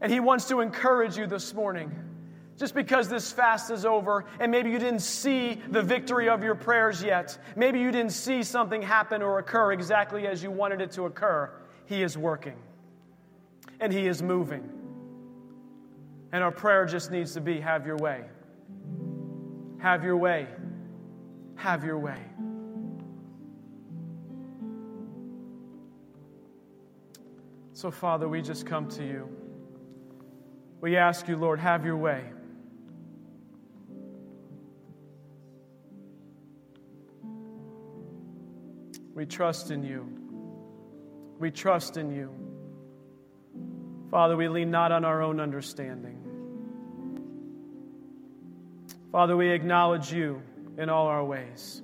And 0.00 0.10
He 0.10 0.20
wants 0.20 0.48
to 0.48 0.60
encourage 0.60 1.18
you 1.18 1.26
this 1.26 1.52
morning. 1.52 2.05
Just 2.58 2.74
because 2.74 3.08
this 3.08 3.30
fast 3.30 3.70
is 3.70 3.84
over 3.84 4.24
and 4.40 4.50
maybe 4.50 4.70
you 4.70 4.78
didn't 4.78 5.00
see 5.00 5.60
the 5.68 5.82
victory 5.82 6.28
of 6.28 6.42
your 6.42 6.54
prayers 6.54 7.02
yet, 7.02 7.36
maybe 7.54 7.80
you 7.80 7.90
didn't 7.90 8.12
see 8.12 8.42
something 8.42 8.80
happen 8.80 9.20
or 9.20 9.38
occur 9.38 9.72
exactly 9.72 10.26
as 10.26 10.42
you 10.42 10.50
wanted 10.50 10.80
it 10.80 10.90
to 10.92 11.04
occur, 11.04 11.50
He 11.84 12.02
is 12.02 12.16
working 12.16 12.56
and 13.78 13.92
He 13.92 14.06
is 14.06 14.22
moving. 14.22 14.68
And 16.32 16.42
our 16.42 16.50
prayer 16.50 16.86
just 16.86 17.10
needs 17.10 17.34
to 17.34 17.40
be 17.40 17.60
have 17.60 17.86
your 17.86 17.96
way. 17.96 18.24
Have 19.78 20.02
your 20.02 20.16
way. 20.16 20.46
Have 21.56 21.84
your 21.84 21.98
way. 21.98 22.20
So, 27.74 27.90
Father, 27.90 28.26
we 28.26 28.40
just 28.40 28.64
come 28.64 28.88
to 28.92 29.04
you. 29.04 29.28
We 30.80 30.96
ask 30.96 31.28
you, 31.28 31.36
Lord, 31.36 31.60
have 31.60 31.84
your 31.84 31.96
way. 31.96 32.24
We 39.16 39.24
trust 39.24 39.70
in 39.70 39.82
you. 39.82 40.06
We 41.38 41.50
trust 41.50 41.96
in 41.96 42.14
you. 42.14 42.30
Father, 44.10 44.36
we 44.36 44.46
lean 44.46 44.70
not 44.70 44.92
on 44.92 45.06
our 45.06 45.22
own 45.22 45.40
understanding. 45.40 46.18
Father, 49.10 49.34
we 49.34 49.48
acknowledge 49.48 50.12
you 50.12 50.42
in 50.76 50.90
all 50.90 51.06
our 51.06 51.24
ways. 51.24 51.80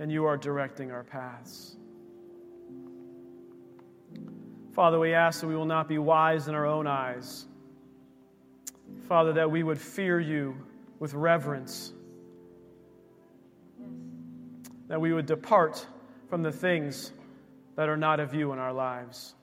And 0.00 0.10
you 0.10 0.24
are 0.24 0.36
directing 0.36 0.90
our 0.90 1.04
paths. 1.04 1.76
Father, 4.72 4.98
we 4.98 5.14
ask 5.14 5.42
that 5.42 5.46
we 5.46 5.54
will 5.54 5.64
not 5.64 5.86
be 5.86 5.98
wise 5.98 6.48
in 6.48 6.56
our 6.56 6.66
own 6.66 6.88
eyes. 6.88 7.46
Father, 9.06 9.32
that 9.34 9.48
we 9.48 9.62
would 9.62 9.78
fear 9.78 10.18
you 10.18 10.56
with 10.98 11.14
reverence 11.14 11.92
that 14.92 15.00
we 15.00 15.10
would 15.10 15.24
depart 15.24 15.86
from 16.28 16.42
the 16.42 16.52
things 16.52 17.12
that 17.76 17.88
are 17.88 17.96
not 17.96 18.20
of 18.20 18.34
you 18.34 18.52
in 18.52 18.58
our 18.58 18.74
lives. 18.74 19.34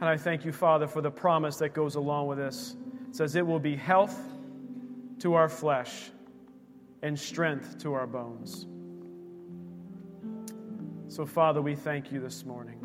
And 0.00 0.08
I 0.08 0.16
thank 0.16 0.46
you, 0.46 0.52
Father, 0.52 0.86
for 0.86 1.02
the 1.02 1.10
promise 1.10 1.58
that 1.58 1.74
goes 1.74 1.94
along 1.94 2.28
with 2.28 2.38
this. 2.38 2.74
It 3.10 3.16
says, 3.16 3.36
It 3.36 3.46
will 3.46 3.58
be 3.58 3.76
health 3.76 4.18
to 5.18 5.34
our 5.34 5.50
flesh 5.50 6.10
and 7.02 7.20
strength 7.20 7.80
to 7.80 7.92
our 7.92 8.06
bones. 8.06 8.66
So, 11.14 11.26
Father, 11.26 11.60
we 11.60 11.74
thank 11.74 12.10
you 12.10 12.18
this 12.18 12.46
morning. 12.46 12.80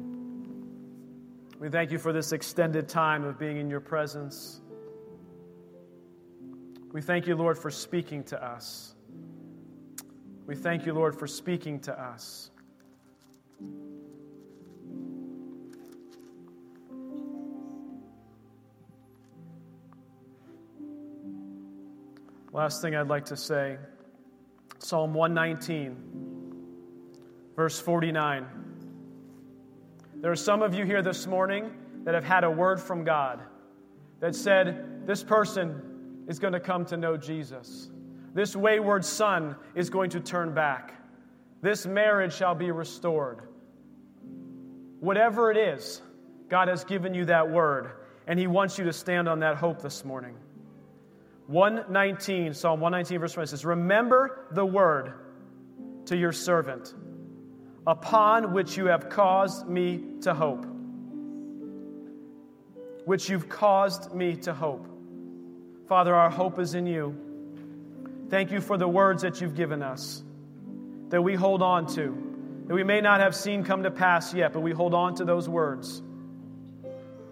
We 1.57 1.69
thank 1.69 1.89
you 1.91 1.99
for 1.99 2.11
this 2.11 2.33
extended 2.33 2.89
time 2.89 3.23
of 3.23 3.39
being 3.39 3.55
in 3.55 3.69
your 3.69 3.79
presence. 3.79 4.59
We 6.91 7.01
thank 7.01 7.27
you, 7.27 7.37
Lord, 7.37 7.57
for 7.57 7.71
speaking 7.71 8.25
to 8.25 8.43
us. 8.45 8.93
We 10.49 10.55
thank 10.55 10.87
you, 10.87 10.93
Lord, 10.93 11.15
for 11.15 11.27
speaking 11.27 11.79
to 11.81 11.93
us. 11.93 12.49
Last 22.51 22.81
thing 22.81 22.95
I'd 22.95 23.07
like 23.09 23.25
to 23.25 23.37
say 23.37 23.77
Psalm 24.79 25.13
119, 25.13 25.95
verse 27.55 27.79
49. 27.79 28.47
There 30.15 30.31
are 30.31 30.35
some 30.35 30.63
of 30.63 30.73
you 30.73 30.83
here 30.83 31.03
this 31.03 31.27
morning 31.27 31.69
that 32.05 32.15
have 32.15 32.25
had 32.25 32.43
a 32.43 32.49
word 32.49 32.81
from 32.81 33.03
God 33.03 33.39
that 34.19 34.33
said, 34.33 35.05
This 35.05 35.21
person 35.21 36.23
is 36.27 36.39
going 36.39 36.53
to 36.53 36.59
come 36.59 36.85
to 36.85 36.97
know 36.97 37.17
Jesus. 37.17 37.91
This 38.33 38.55
wayward 38.55 39.03
son 39.03 39.55
is 39.75 39.89
going 39.89 40.11
to 40.11 40.19
turn 40.19 40.53
back. 40.53 40.93
This 41.61 41.85
marriage 41.85 42.33
shall 42.33 42.55
be 42.55 42.71
restored. 42.71 43.41
Whatever 44.99 45.51
it 45.51 45.57
is, 45.57 46.01
God 46.49 46.67
has 46.67 46.83
given 46.83 47.13
you 47.13 47.25
that 47.25 47.49
word, 47.49 47.91
and 48.27 48.39
He 48.39 48.47
wants 48.47 48.77
you 48.77 48.85
to 48.85 48.93
stand 48.93 49.27
on 49.27 49.39
that 49.39 49.57
hope 49.57 49.81
this 49.81 50.05
morning. 50.05 50.35
119, 51.47 52.53
Psalm 52.53 52.79
119, 52.79 53.19
verse 53.19 53.35
1 53.35 53.47
says, 53.47 53.65
Remember 53.65 54.47
the 54.51 54.65
word 54.65 55.13
to 56.05 56.15
your 56.15 56.31
servant, 56.31 56.93
upon 57.87 58.53
which 58.53 58.77
you 58.77 58.85
have 58.85 59.09
caused 59.09 59.67
me 59.67 60.03
to 60.21 60.33
hope. 60.33 60.65
Which 63.05 63.29
you've 63.29 63.49
caused 63.49 64.13
me 64.13 64.35
to 64.37 64.53
hope. 64.53 64.87
Father, 65.87 66.13
our 66.13 66.29
hope 66.29 66.59
is 66.59 66.75
in 66.75 66.85
you. 66.85 67.28
Thank 68.29 68.51
you 68.51 68.61
for 68.61 68.77
the 68.77 68.87
words 68.87 69.23
that 69.23 69.41
you've 69.41 69.55
given 69.55 69.81
us 69.81 70.23
that 71.09 71.21
we 71.21 71.33
hold 71.33 71.63
on 71.63 71.87
to, 71.87 72.63
that 72.67 72.75
we 72.75 72.83
may 72.83 73.01
not 73.01 73.19
have 73.19 73.35
seen 73.35 73.63
come 73.63 73.83
to 73.83 73.91
pass 73.91 74.33
yet, 74.33 74.53
but 74.53 74.59
we 74.59 74.71
hold 74.71 74.93
on 74.93 75.15
to 75.15 75.25
those 75.25 75.49
words. 75.49 76.03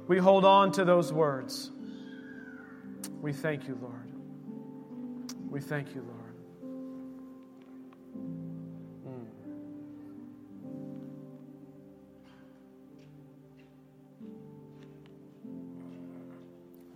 We 0.07 0.17
hold 0.17 0.45
on 0.45 0.71
to 0.73 0.85
those 0.85 1.13
words. 1.13 1.69
We 3.21 3.33
thank 3.33 3.67
you, 3.67 3.77
Lord. 3.79 4.11
We 5.49 5.61
thank 5.61 5.93
you, 5.93 6.01
Lord. 6.01 6.16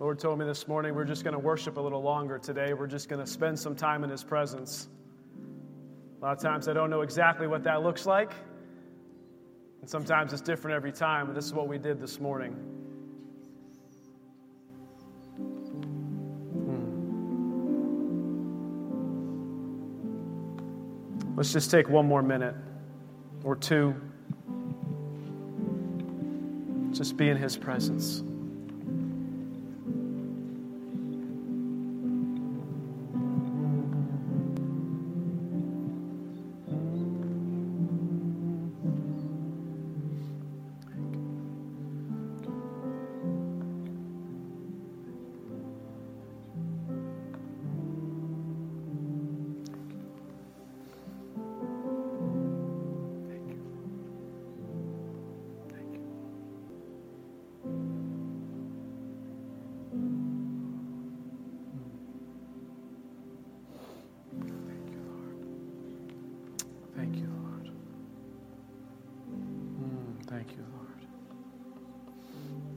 Lord 0.01 0.17
told 0.17 0.39
me 0.39 0.45
this 0.45 0.67
morning 0.67 0.95
we're 0.95 1.05
just 1.05 1.23
going 1.23 1.35
to 1.35 1.39
worship 1.39 1.77
a 1.77 1.79
little 1.79 2.01
longer 2.01 2.39
today. 2.39 2.73
We're 2.73 2.87
just 2.87 3.07
going 3.07 3.23
to 3.23 3.31
spend 3.31 3.59
some 3.59 3.75
time 3.75 4.03
in 4.03 4.09
His 4.09 4.23
presence. 4.23 4.87
A 6.19 6.25
lot 6.25 6.35
of 6.35 6.41
times 6.41 6.67
I 6.67 6.73
don't 6.73 6.89
know 6.89 7.01
exactly 7.01 7.45
what 7.45 7.63
that 7.65 7.83
looks 7.83 8.07
like. 8.07 8.33
And 9.79 9.87
sometimes 9.87 10.33
it's 10.33 10.41
different 10.41 10.75
every 10.75 10.91
time, 10.91 11.27
but 11.27 11.35
this 11.35 11.45
is 11.45 11.53
what 11.53 11.67
we 11.67 11.77
did 11.77 12.01
this 12.01 12.19
morning. 12.19 12.53
Hmm. 21.27 21.35
Let's 21.35 21.53
just 21.53 21.69
take 21.69 21.89
one 21.89 22.07
more 22.07 22.23
minute 22.23 22.55
or 23.43 23.55
two. 23.55 23.93
Just 26.89 27.17
be 27.17 27.29
in 27.29 27.37
His 27.37 27.55
presence. 27.55 28.23
You, 70.51 70.65
Lord. 70.75 71.05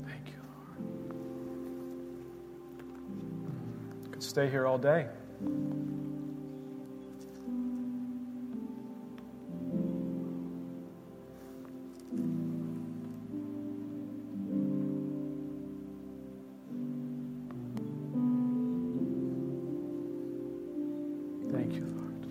Thank 0.01 0.27
you, 0.29 0.41
Lord. 4.01 4.13
Could 4.13 4.23
stay 4.23 4.49
here 4.51 4.67
all 4.67 4.79
day. 4.79 5.07
Thank 21.51 21.75
you, 21.75 21.87
Lord. 21.97 22.27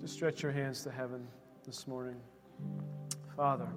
Just 0.00 0.14
stretch 0.14 0.42
your 0.42 0.52
hands 0.52 0.82
to 0.84 0.90
heaven 0.90 1.26
this 1.64 1.86
morning. 1.86 2.16
Father, 3.38 3.68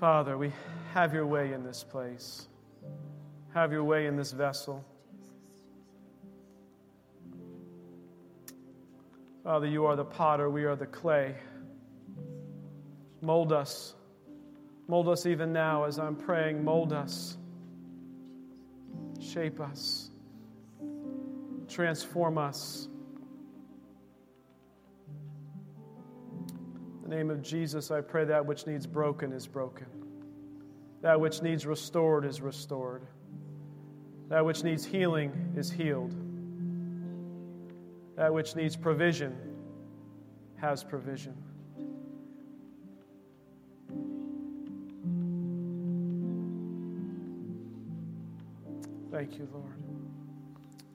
Father, 0.00 0.38
we 0.38 0.50
have 0.94 1.12
your 1.12 1.26
way 1.26 1.52
in 1.52 1.62
this 1.62 1.84
place. 1.84 2.48
Have 3.52 3.72
your 3.72 3.84
way 3.84 4.06
in 4.06 4.16
this 4.16 4.32
vessel. 4.32 4.82
Father, 9.44 9.66
you 9.66 9.84
are 9.84 9.96
the 9.96 10.04
potter, 10.06 10.48
we 10.48 10.64
are 10.64 10.76
the 10.76 10.86
clay. 10.86 11.34
Mold 13.20 13.52
us. 13.52 13.94
Mold 14.86 15.10
us 15.10 15.26
even 15.26 15.52
now 15.52 15.84
as 15.84 15.98
I'm 15.98 16.16
praying. 16.16 16.64
Mold 16.64 16.94
us. 16.94 17.36
Shape 19.20 19.60
us. 19.60 20.08
Transform 21.68 22.38
us. 22.38 22.88
Name 27.08 27.30
of 27.30 27.42
Jesus, 27.42 27.90
I 27.90 28.00
pray 28.00 28.24
that 28.26 28.44
which 28.44 28.66
needs 28.66 28.86
broken 28.86 29.32
is 29.32 29.46
broken. 29.46 29.86
That 31.00 31.20
which 31.20 31.42
needs 31.42 31.66
restored 31.66 32.24
is 32.24 32.40
restored. 32.40 33.06
That 34.28 34.44
which 34.44 34.62
needs 34.62 34.84
healing 34.84 35.54
is 35.56 35.70
healed. 35.70 36.14
That 38.16 38.32
which 38.32 38.54
needs 38.54 38.76
provision 38.76 39.36
has 40.56 40.84
provision. 40.84 41.34
Thank 49.10 49.38
you, 49.38 49.48
Lord. 49.52 49.82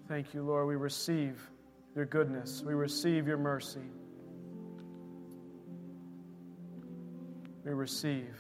Thank 0.08 0.34
you, 0.34 0.44
Lord. 0.44 0.68
We 0.68 0.76
receive 0.76 1.50
your 1.96 2.06
goodness, 2.06 2.64
we 2.66 2.74
receive 2.74 3.28
your 3.28 3.38
mercy. 3.38 3.82
We 7.64 7.72
receive. 7.72 8.38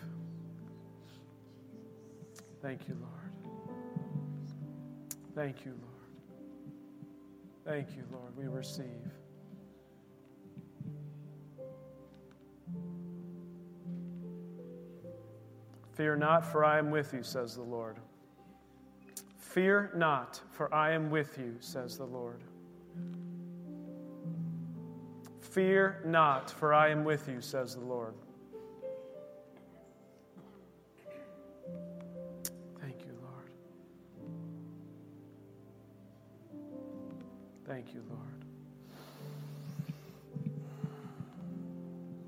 Thank 2.61 2.87
you, 2.87 2.97
Lord. 2.99 3.13
Thank 5.35 5.65
you, 5.65 5.71
Lord. 5.71 5.93
Thank 7.65 7.95
you, 7.95 8.03
Lord. 8.11 8.35
We 8.37 8.47
receive. 8.47 8.85
Fear 15.93 16.17
not, 16.17 16.51
for 16.51 16.65
I 16.65 16.77
am 16.79 16.91
with 16.91 17.13
you, 17.13 17.23
says 17.23 17.55
the 17.55 17.61
Lord. 17.61 17.97
Fear 19.37 19.91
not, 19.95 20.41
for 20.51 20.73
I 20.73 20.91
am 20.91 21.11
with 21.11 21.37
you, 21.37 21.55
says 21.59 21.97
the 21.97 22.05
Lord. 22.05 22.41
Fear 25.41 26.01
not, 26.05 26.49
for 26.49 26.73
I 26.73 26.89
am 26.89 27.03
with 27.03 27.29
you, 27.29 27.39
says 27.41 27.75
the 27.75 27.85
Lord. 27.85 28.15
You, 37.93 38.03
Lord. 38.09 38.45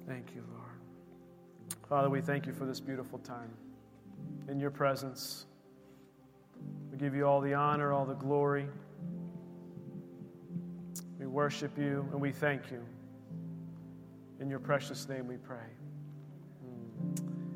Thank 0.08 0.36
you, 0.36 0.43
Lord. 0.51 1.80
Father, 1.89 2.10
we 2.10 2.21
thank 2.21 2.45
you 2.45 2.54
for 2.54 2.65
this 2.65 2.80
beautiful 2.80 3.19
time 3.19 3.51
in 4.47 4.60
your 4.60 4.69
presence. 4.69 5.45
We 6.91 6.97
give 6.97 7.15
you 7.15 7.25
all 7.25 7.41
the 7.41 7.54
honor, 7.54 7.91
all 7.91 8.06
the 8.06 8.13
glory. 8.13 8.67
We 11.19 11.25
worship 11.25 11.78
you 11.78 12.08
and 12.12 12.21
we 12.21 12.32
thank 12.32 12.69
you. 12.71 12.84
In 14.39 14.49
your 14.49 14.60
precious 14.60 15.08
name 15.10 15.28
we 15.28 15.38
pray. 15.38 15.58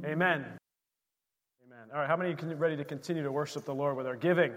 Amen. 0.05 0.45
Amen. 1.65 1.87
All 1.93 1.99
right, 1.99 2.07
how 2.07 2.15
many 2.15 2.31
are 2.31 2.55
ready 2.55 2.77
to 2.77 2.85
continue 2.85 3.21
to 3.21 3.31
worship 3.31 3.65
the 3.65 3.75
Lord 3.75 3.97
with 3.97 4.07
our 4.07 4.15
giving? 4.15 4.53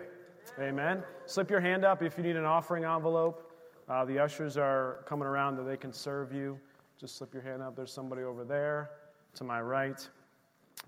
Amen. 0.58 1.02
Slip 1.26 1.50
your 1.50 1.60
hand 1.60 1.84
up 1.84 2.02
if 2.02 2.16
you 2.18 2.22
need 2.22 2.36
an 2.36 2.44
offering 2.44 2.84
envelope. 2.84 3.50
Uh, 3.88 4.04
the 4.04 4.18
ushers 4.18 4.56
are 4.56 5.02
coming 5.06 5.26
around 5.26 5.56
that 5.56 5.64
they 5.64 5.76
can 5.76 5.92
serve 5.92 6.32
you. 6.32 6.58
Just 6.98 7.16
slip 7.16 7.32
your 7.32 7.42
hand 7.42 7.62
up. 7.62 7.74
There's 7.74 7.92
somebody 7.92 8.22
over 8.22 8.44
there 8.44 8.90
to 9.34 9.44
my 9.44 9.60
right. 9.60 10.08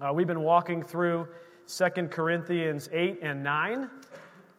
Uh, 0.01 0.12
we've 0.12 0.27
been 0.27 0.43
walking 0.43 0.83
through 0.83 1.27
2 1.67 1.88
Corinthians 2.09 2.88
8 2.93 3.21
and 3.23 3.43
9, 3.43 3.90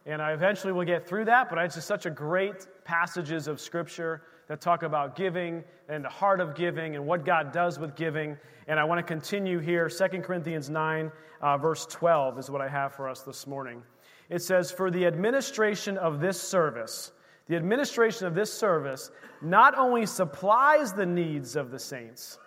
and 0.06 0.20
I 0.20 0.32
eventually 0.32 0.72
will 0.72 0.84
get 0.84 1.06
through 1.06 1.24
that, 1.26 1.48
but 1.48 1.58
it's 1.58 1.76
just 1.76 1.86
such 1.86 2.06
a 2.06 2.10
great 2.10 2.66
passages 2.84 3.46
of 3.46 3.60
Scripture 3.60 4.22
that 4.48 4.60
talk 4.60 4.82
about 4.82 5.16
giving 5.16 5.62
and 5.88 6.04
the 6.04 6.08
heart 6.08 6.40
of 6.40 6.54
giving 6.54 6.96
and 6.96 7.06
what 7.06 7.24
God 7.24 7.52
does 7.52 7.78
with 7.78 7.94
giving. 7.96 8.36
And 8.68 8.78
I 8.80 8.84
want 8.84 8.98
to 8.98 9.02
continue 9.02 9.58
here. 9.58 9.88
2 9.88 10.20
Corinthians 10.20 10.68
9, 10.68 11.12
uh, 11.40 11.58
verse 11.58 11.86
12 11.86 12.38
is 12.38 12.50
what 12.50 12.60
I 12.60 12.68
have 12.68 12.92
for 12.92 13.08
us 13.08 13.22
this 13.22 13.46
morning. 13.46 13.82
It 14.28 14.42
says, 14.42 14.70
For 14.70 14.90
the 14.90 15.06
administration 15.06 15.98
of 15.98 16.20
this 16.20 16.40
service, 16.40 17.12
the 17.46 17.56
administration 17.56 18.26
of 18.26 18.34
this 18.34 18.52
service 18.52 19.10
not 19.40 19.76
only 19.76 20.06
supplies 20.06 20.92
the 20.92 21.06
needs 21.06 21.56
of 21.56 21.70
the 21.70 21.78
saints, 21.78 22.38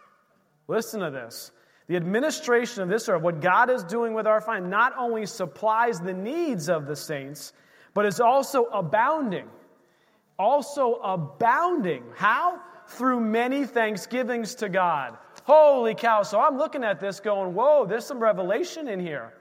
listen 0.68 1.00
to 1.02 1.12
this. 1.12 1.52
The 1.88 1.96
administration 1.96 2.84
of 2.84 2.90
this 2.90 3.06
service, 3.06 3.24
what 3.24 3.42
God 3.42 3.70
is 3.70 3.84
doing 3.84 4.14
with 4.14 4.28
our 4.28 4.42
fine, 4.42 4.70
not 4.70 4.94
only 4.98 5.26
supplies 5.26 6.00
the 6.00 6.14
needs 6.14 6.70
of 6.70 6.86
the 6.86 6.96
saints, 6.96 7.54
but 7.94 8.06
is 8.06 8.20
also 8.20 8.66
abounding 8.66 9.48
also 10.40 10.94
abounding. 11.04 12.04
How? 12.16 12.62
Through 12.88 13.20
many 13.20 13.66
thanksgivings 13.66 14.56
to 14.56 14.70
God. 14.70 15.18
Holy 15.44 15.94
cow. 15.94 16.24
So 16.24 16.40
I'm 16.40 16.58
looking 16.58 16.84
at 16.84 17.00
this 17.00 17.20
going, 17.20 17.54
whoa, 17.54 17.86
there's 17.86 18.06
some 18.06 18.20
revelation 18.20 18.88
in 18.88 19.00
here. 19.00 19.34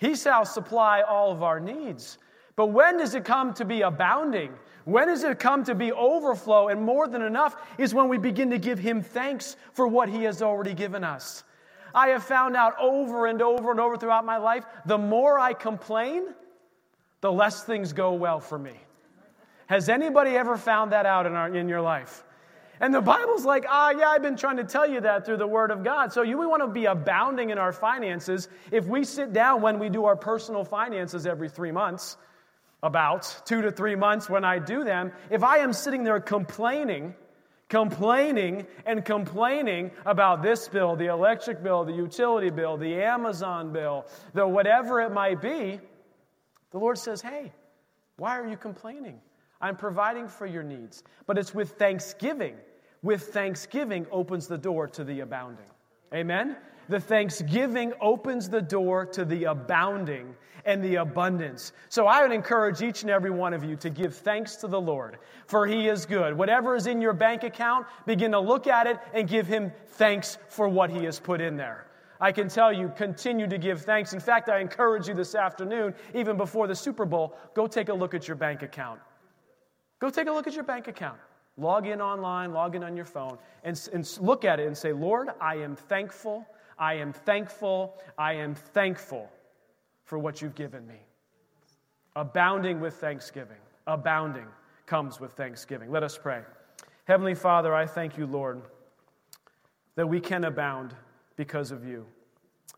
He 0.00 0.16
shall 0.16 0.46
supply 0.46 1.02
all 1.02 1.30
of 1.30 1.42
our 1.42 1.60
needs. 1.60 2.16
But 2.56 2.68
when 2.68 2.96
does 2.96 3.14
it 3.14 3.24
come 3.24 3.52
to 3.54 3.66
be 3.66 3.82
abounding? 3.82 4.54
When 4.86 5.08
does 5.08 5.22
it 5.24 5.38
come 5.38 5.62
to 5.64 5.74
be 5.74 5.92
overflow 5.92 6.68
and 6.68 6.82
more 6.82 7.06
than 7.06 7.20
enough 7.20 7.54
is 7.76 7.94
when 7.94 8.08
we 8.08 8.16
begin 8.16 8.48
to 8.48 8.58
give 8.58 8.78
Him 8.78 9.02
thanks 9.02 9.56
for 9.74 9.86
what 9.86 10.08
He 10.08 10.24
has 10.24 10.40
already 10.40 10.72
given 10.72 11.04
us. 11.04 11.44
I 11.94 12.08
have 12.08 12.24
found 12.24 12.56
out 12.56 12.74
over 12.80 13.26
and 13.26 13.42
over 13.42 13.72
and 13.72 13.78
over 13.78 13.98
throughout 13.98 14.24
my 14.24 14.38
life 14.38 14.64
the 14.86 14.96
more 14.96 15.38
I 15.38 15.52
complain, 15.52 16.28
the 17.20 17.30
less 17.30 17.64
things 17.64 17.92
go 17.92 18.14
well 18.14 18.40
for 18.40 18.58
me. 18.58 18.80
Has 19.66 19.90
anybody 19.90 20.30
ever 20.30 20.56
found 20.56 20.92
that 20.92 21.04
out 21.04 21.26
in, 21.26 21.34
our, 21.34 21.54
in 21.54 21.68
your 21.68 21.82
life? 21.82 22.24
And 22.80 22.94
the 22.94 23.02
Bible's 23.02 23.44
like, 23.44 23.66
ah, 23.68 23.90
yeah, 23.90 24.08
I've 24.08 24.22
been 24.22 24.36
trying 24.36 24.56
to 24.56 24.64
tell 24.64 24.88
you 24.88 25.02
that 25.02 25.26
through 25.26 25.36
the 25.36 25.46
Word 25.46 25.70
of 25.70 25.84
God. 25.84 26.14
So 26.14 26.22
you, 26.22 26.38
we 26.38 26.46
want 26.46 26.62
to 26.62 26.68
be 26.68 26.86
abounding 26.86 27.50
in 27.50 27.58
our 27.58 27.72
finances. 27.72 28.48
If 28.72 28.86
we 28.86 29.04
sit 29.04 29.34
down 29.34 29.60
when 29.60 29.78
we 29.78 29.90
do 29.90 30.06
our 30.06 30.16
personal 30.16 30.64
finances 30.64 31.26
every 31.26 31.50
three 31.50 31.72
months, 31.72 32.16
about 32.82 33.42
two 33.44 33.60
to 33.60 33.70
three 33.70 33.96
months 33.96 34.30
when 34.30 34.44
I 34.44 34.58
do 34.58 34.82
them, 34.82 35.12
if 35.28 35.42
I 35.42 35.58
am 35.58 35.74
sitting 35.74 36.04
there 36.04 36.20
complaining, 36.20 37.14
complaining 37.68 38.66
and 38.86 39.04
complaining 39.04 39.90
about 40.06 40.42
this 40.42 40.66
bill, 40.66 40.96
the 40.96 41.06
electric 41.06 41.62
bill, 41.62 41.84
the 41.84 41.92
utility 41.92 42.48
bill, 42.48 42.78
the 42.78 43.02
Amazon 43.02 43.74
bill, 43.74 44.06
the 44.32 44.48
whatever 44.48 45.02
it 45.02 45.12
might 45.12 45.42
be, 45.42 45.80
the 46.70 46.78
Lord 46.78 46.96
says, 46.96 47.20
hey, 47.20 47.52
why 48.16 48.38
are 48.38 48.46
you 48.46 48.56
complaining? 48.56 49.20
I'm 49.60 49.76
providing 49.76 50.28
for 50.28 50.46
your 50.46 50.62
needs. 50.62 51.02
But 51.26 51.36
it's 51.36 51.54
with 51.54 51.72
thanksgiving. 51.72 52.54
With 53.02 53.28
thanksgiving 53.28 54.06
opens 54.10 54.46
the 54.46 54.58
door 54.58 54.86
to 54.88 55.04
the 55.04 55.20
abounding. 55.20 55.64
Amen? 56.14 56.56
The 56.88 57.00
thanksgiving 57.00 57.92
opens 58.00 58.48
the 58.48 58.60
door 58.60 59.06
to 59.06 59.24
the 59.24 59.44
abounding 59.44 60.34
and 60.64 60.82
the 60.84 60.96
abundance. 60.96 61.72
So 61.88 62.06
I 62.06 62.22
would 62.22 62.32
encourage 62.32 62.82
each 62.82 63.02
and 63.02 63.10
every 63.10 63.30
one 63.30 63.54
of 63.54 63.64
you 63.64 63.76
to 63.76 63.90
give 63.90 64.14
thanks 64.14 64.56
to 64.56 64.66
the 64.66 64.80
Lord, 64.80 65.18
for 65.46 65.66
He 65.66 65.88
is 65.88 66.04
good. 66.04 66.36
Whatever 66.36 66.74
is 66.74 66.86
in 66.86 67.00
your 67.00 67.12
bank 67.12 67.44
account, 67.44 67.86
begin 68.06 68.32
to 68.32 68.40
look 68.40 68.66
at 68.66 68.86
it 68.86 68.98
and 69.14 69.28
give 69.28 69.46
Him 69.46 69.72
thanks 69.86 70.36
for 70.48 70.68
what 70.68 70.90
He 70.90 71.04
has 71.04 71.18
put 71.18 71.40
in 71.40 71.56
there. 71.56 71.86
I 72.20 72.32
can 72.32 72.48
tell 72.48 72.72
you, 72.72 72.92
continue 72.96 73.46
to 73.46 73.56
give 73.56 73.82
thanks. 73.82 74.12
In 74.12 74.20
fact, 74.20 74.50
I 74.50 74.58
encourage 74.58 75.08
you 75.08 75.14
this 75.14 75.34
afternoon, 75.34 75.94
even 76.12 76.36
before 76.36 76.66
the 76.66 76.74
Super 76.74 77.06
Bowl, 77.06 77.34
go 77.54 77.66
take 77.66 77.88
a 77.88 77.94
look 77.94 78.12
at 78.12 78.28
your 78.28 78.36
bank 78.36 78.62
account. 78.62 79.00
Go 80.00 80.10
take 80.10 80.28
a 80.28 80.32
look 80.32 80.46
at 80.46 80.54
your 80.54 80.64
bank 80.64 80.88
account. 80.88 81.18
Log 81.60 81.86
in 81.86 82.00
online, 82.00 82.52
log 82.52 82.74
in 82.74 82.82
on 82.82 82.96
your 82.96 83.04
phone, 83.04 83.36
and, 83.64 83.88
and 83.92 84.18
look 84.20 84.44
at 84.46 84.58
it 84.58 84.66
and 84.66 84.76
say, 84.76 84.92
Lord, 84.92 85.28
I 85.40 85.56
am 85.56 85.76
thankful, 85.76 86.46
I 86.78 86.94
am 86.94 87.12
thankful, 87.12 88.00
I 88.16 88.32
am 88.32 88.54
thankful 88.54 89.30
for 90.04 90.18
what 90.18 90.40
you've 90.40 90.54
given 90.54 90.86
me. 90.86 90.96
Abounding 92.16 92.80
with 92.80 92.94
thanksgiving, 92.94 93.58
abounding 93.86 94.46
comes 94.86 95.20
with 95.20 95.32
thanksgiving. 95.32 95.90
Let 95.90 96.02
us 96.02 96.16
pray. 96.16 96.40
Heavenly 97.04 97.34
Father, 97.34 97.74
I 97.74 97.86
thank 97.86 98.16
you, 98.16 98.26
Lord, 98.26 98.62
that 99.96 100.08
we 100.08 100.18
can 100.18 100.44
abound 100.44 100.94
because 101.36 101.70
of 101.70 101.84
you. 101.84 102.06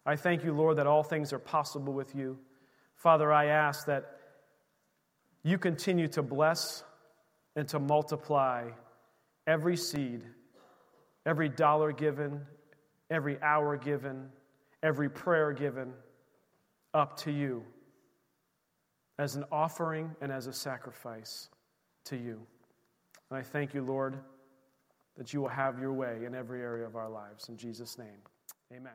I 0.05 0.17
thank 0.17 0.43
you, 0.43 0.53
Lord, 0.53 0.77
that 0.79 0.89
all 0.89 1.05
things 1.05 1.33
are 1.33 1.39
possible 1.39 1.93
with 1.93 2.15
you. 2.15 2.37
Father, 2.97 3.33
I 3.33 3.47
ask 3.47 3.87
that 3.87 4.19
you 5.45 5.59
continue 5.59 6.09
to 6.09 6.23
bless 6.23 6.83
and 7.57 7.69
to 7.69 7.79
multiply 7.79 8.71
every 9.47 9.77
seed, 9.77 10.23
every 11.27 11.49
dollar 11.49 11.93
given, 11.93 12.41
every 13.11 13.41
hour 13.43 13.77
given, 13.77 14.29
every 14.83 15.09
prayer 15.09 15.53
given 15.53 15.93
up 16.95 17.17
to 17.19 17.31
you 17.31 17.63
as 19.19 19.37
an 19.37 19.45
offering 19.53 20.11
and 20.21 20.33
as 20.33 20.47
a 20.47 20.53
sacrifice 20.53 21.49
to 22.05 22.17
you. 22.17 22.41
And 23.31 23.39
I 23.39 23.43
thank 23.43 23.75
you, 23.75 23.83
Lord, 23.83 24.19
that 25.17 25.33
you 25.33 25.41
will 25.41 25.49
have 25.49 25.79
your 25.79 25.93
way 25.93 26.25
in 26.27 26.35
every 26.35 26.61
area 26.61 26.87
of 26.87 26.97
our 26.97 27.09
lives. 27.09 27.49
In 27.49 27.57
Jesus' 27.57 27.99
name, 27.99 28.21
amen. 28.73 28.93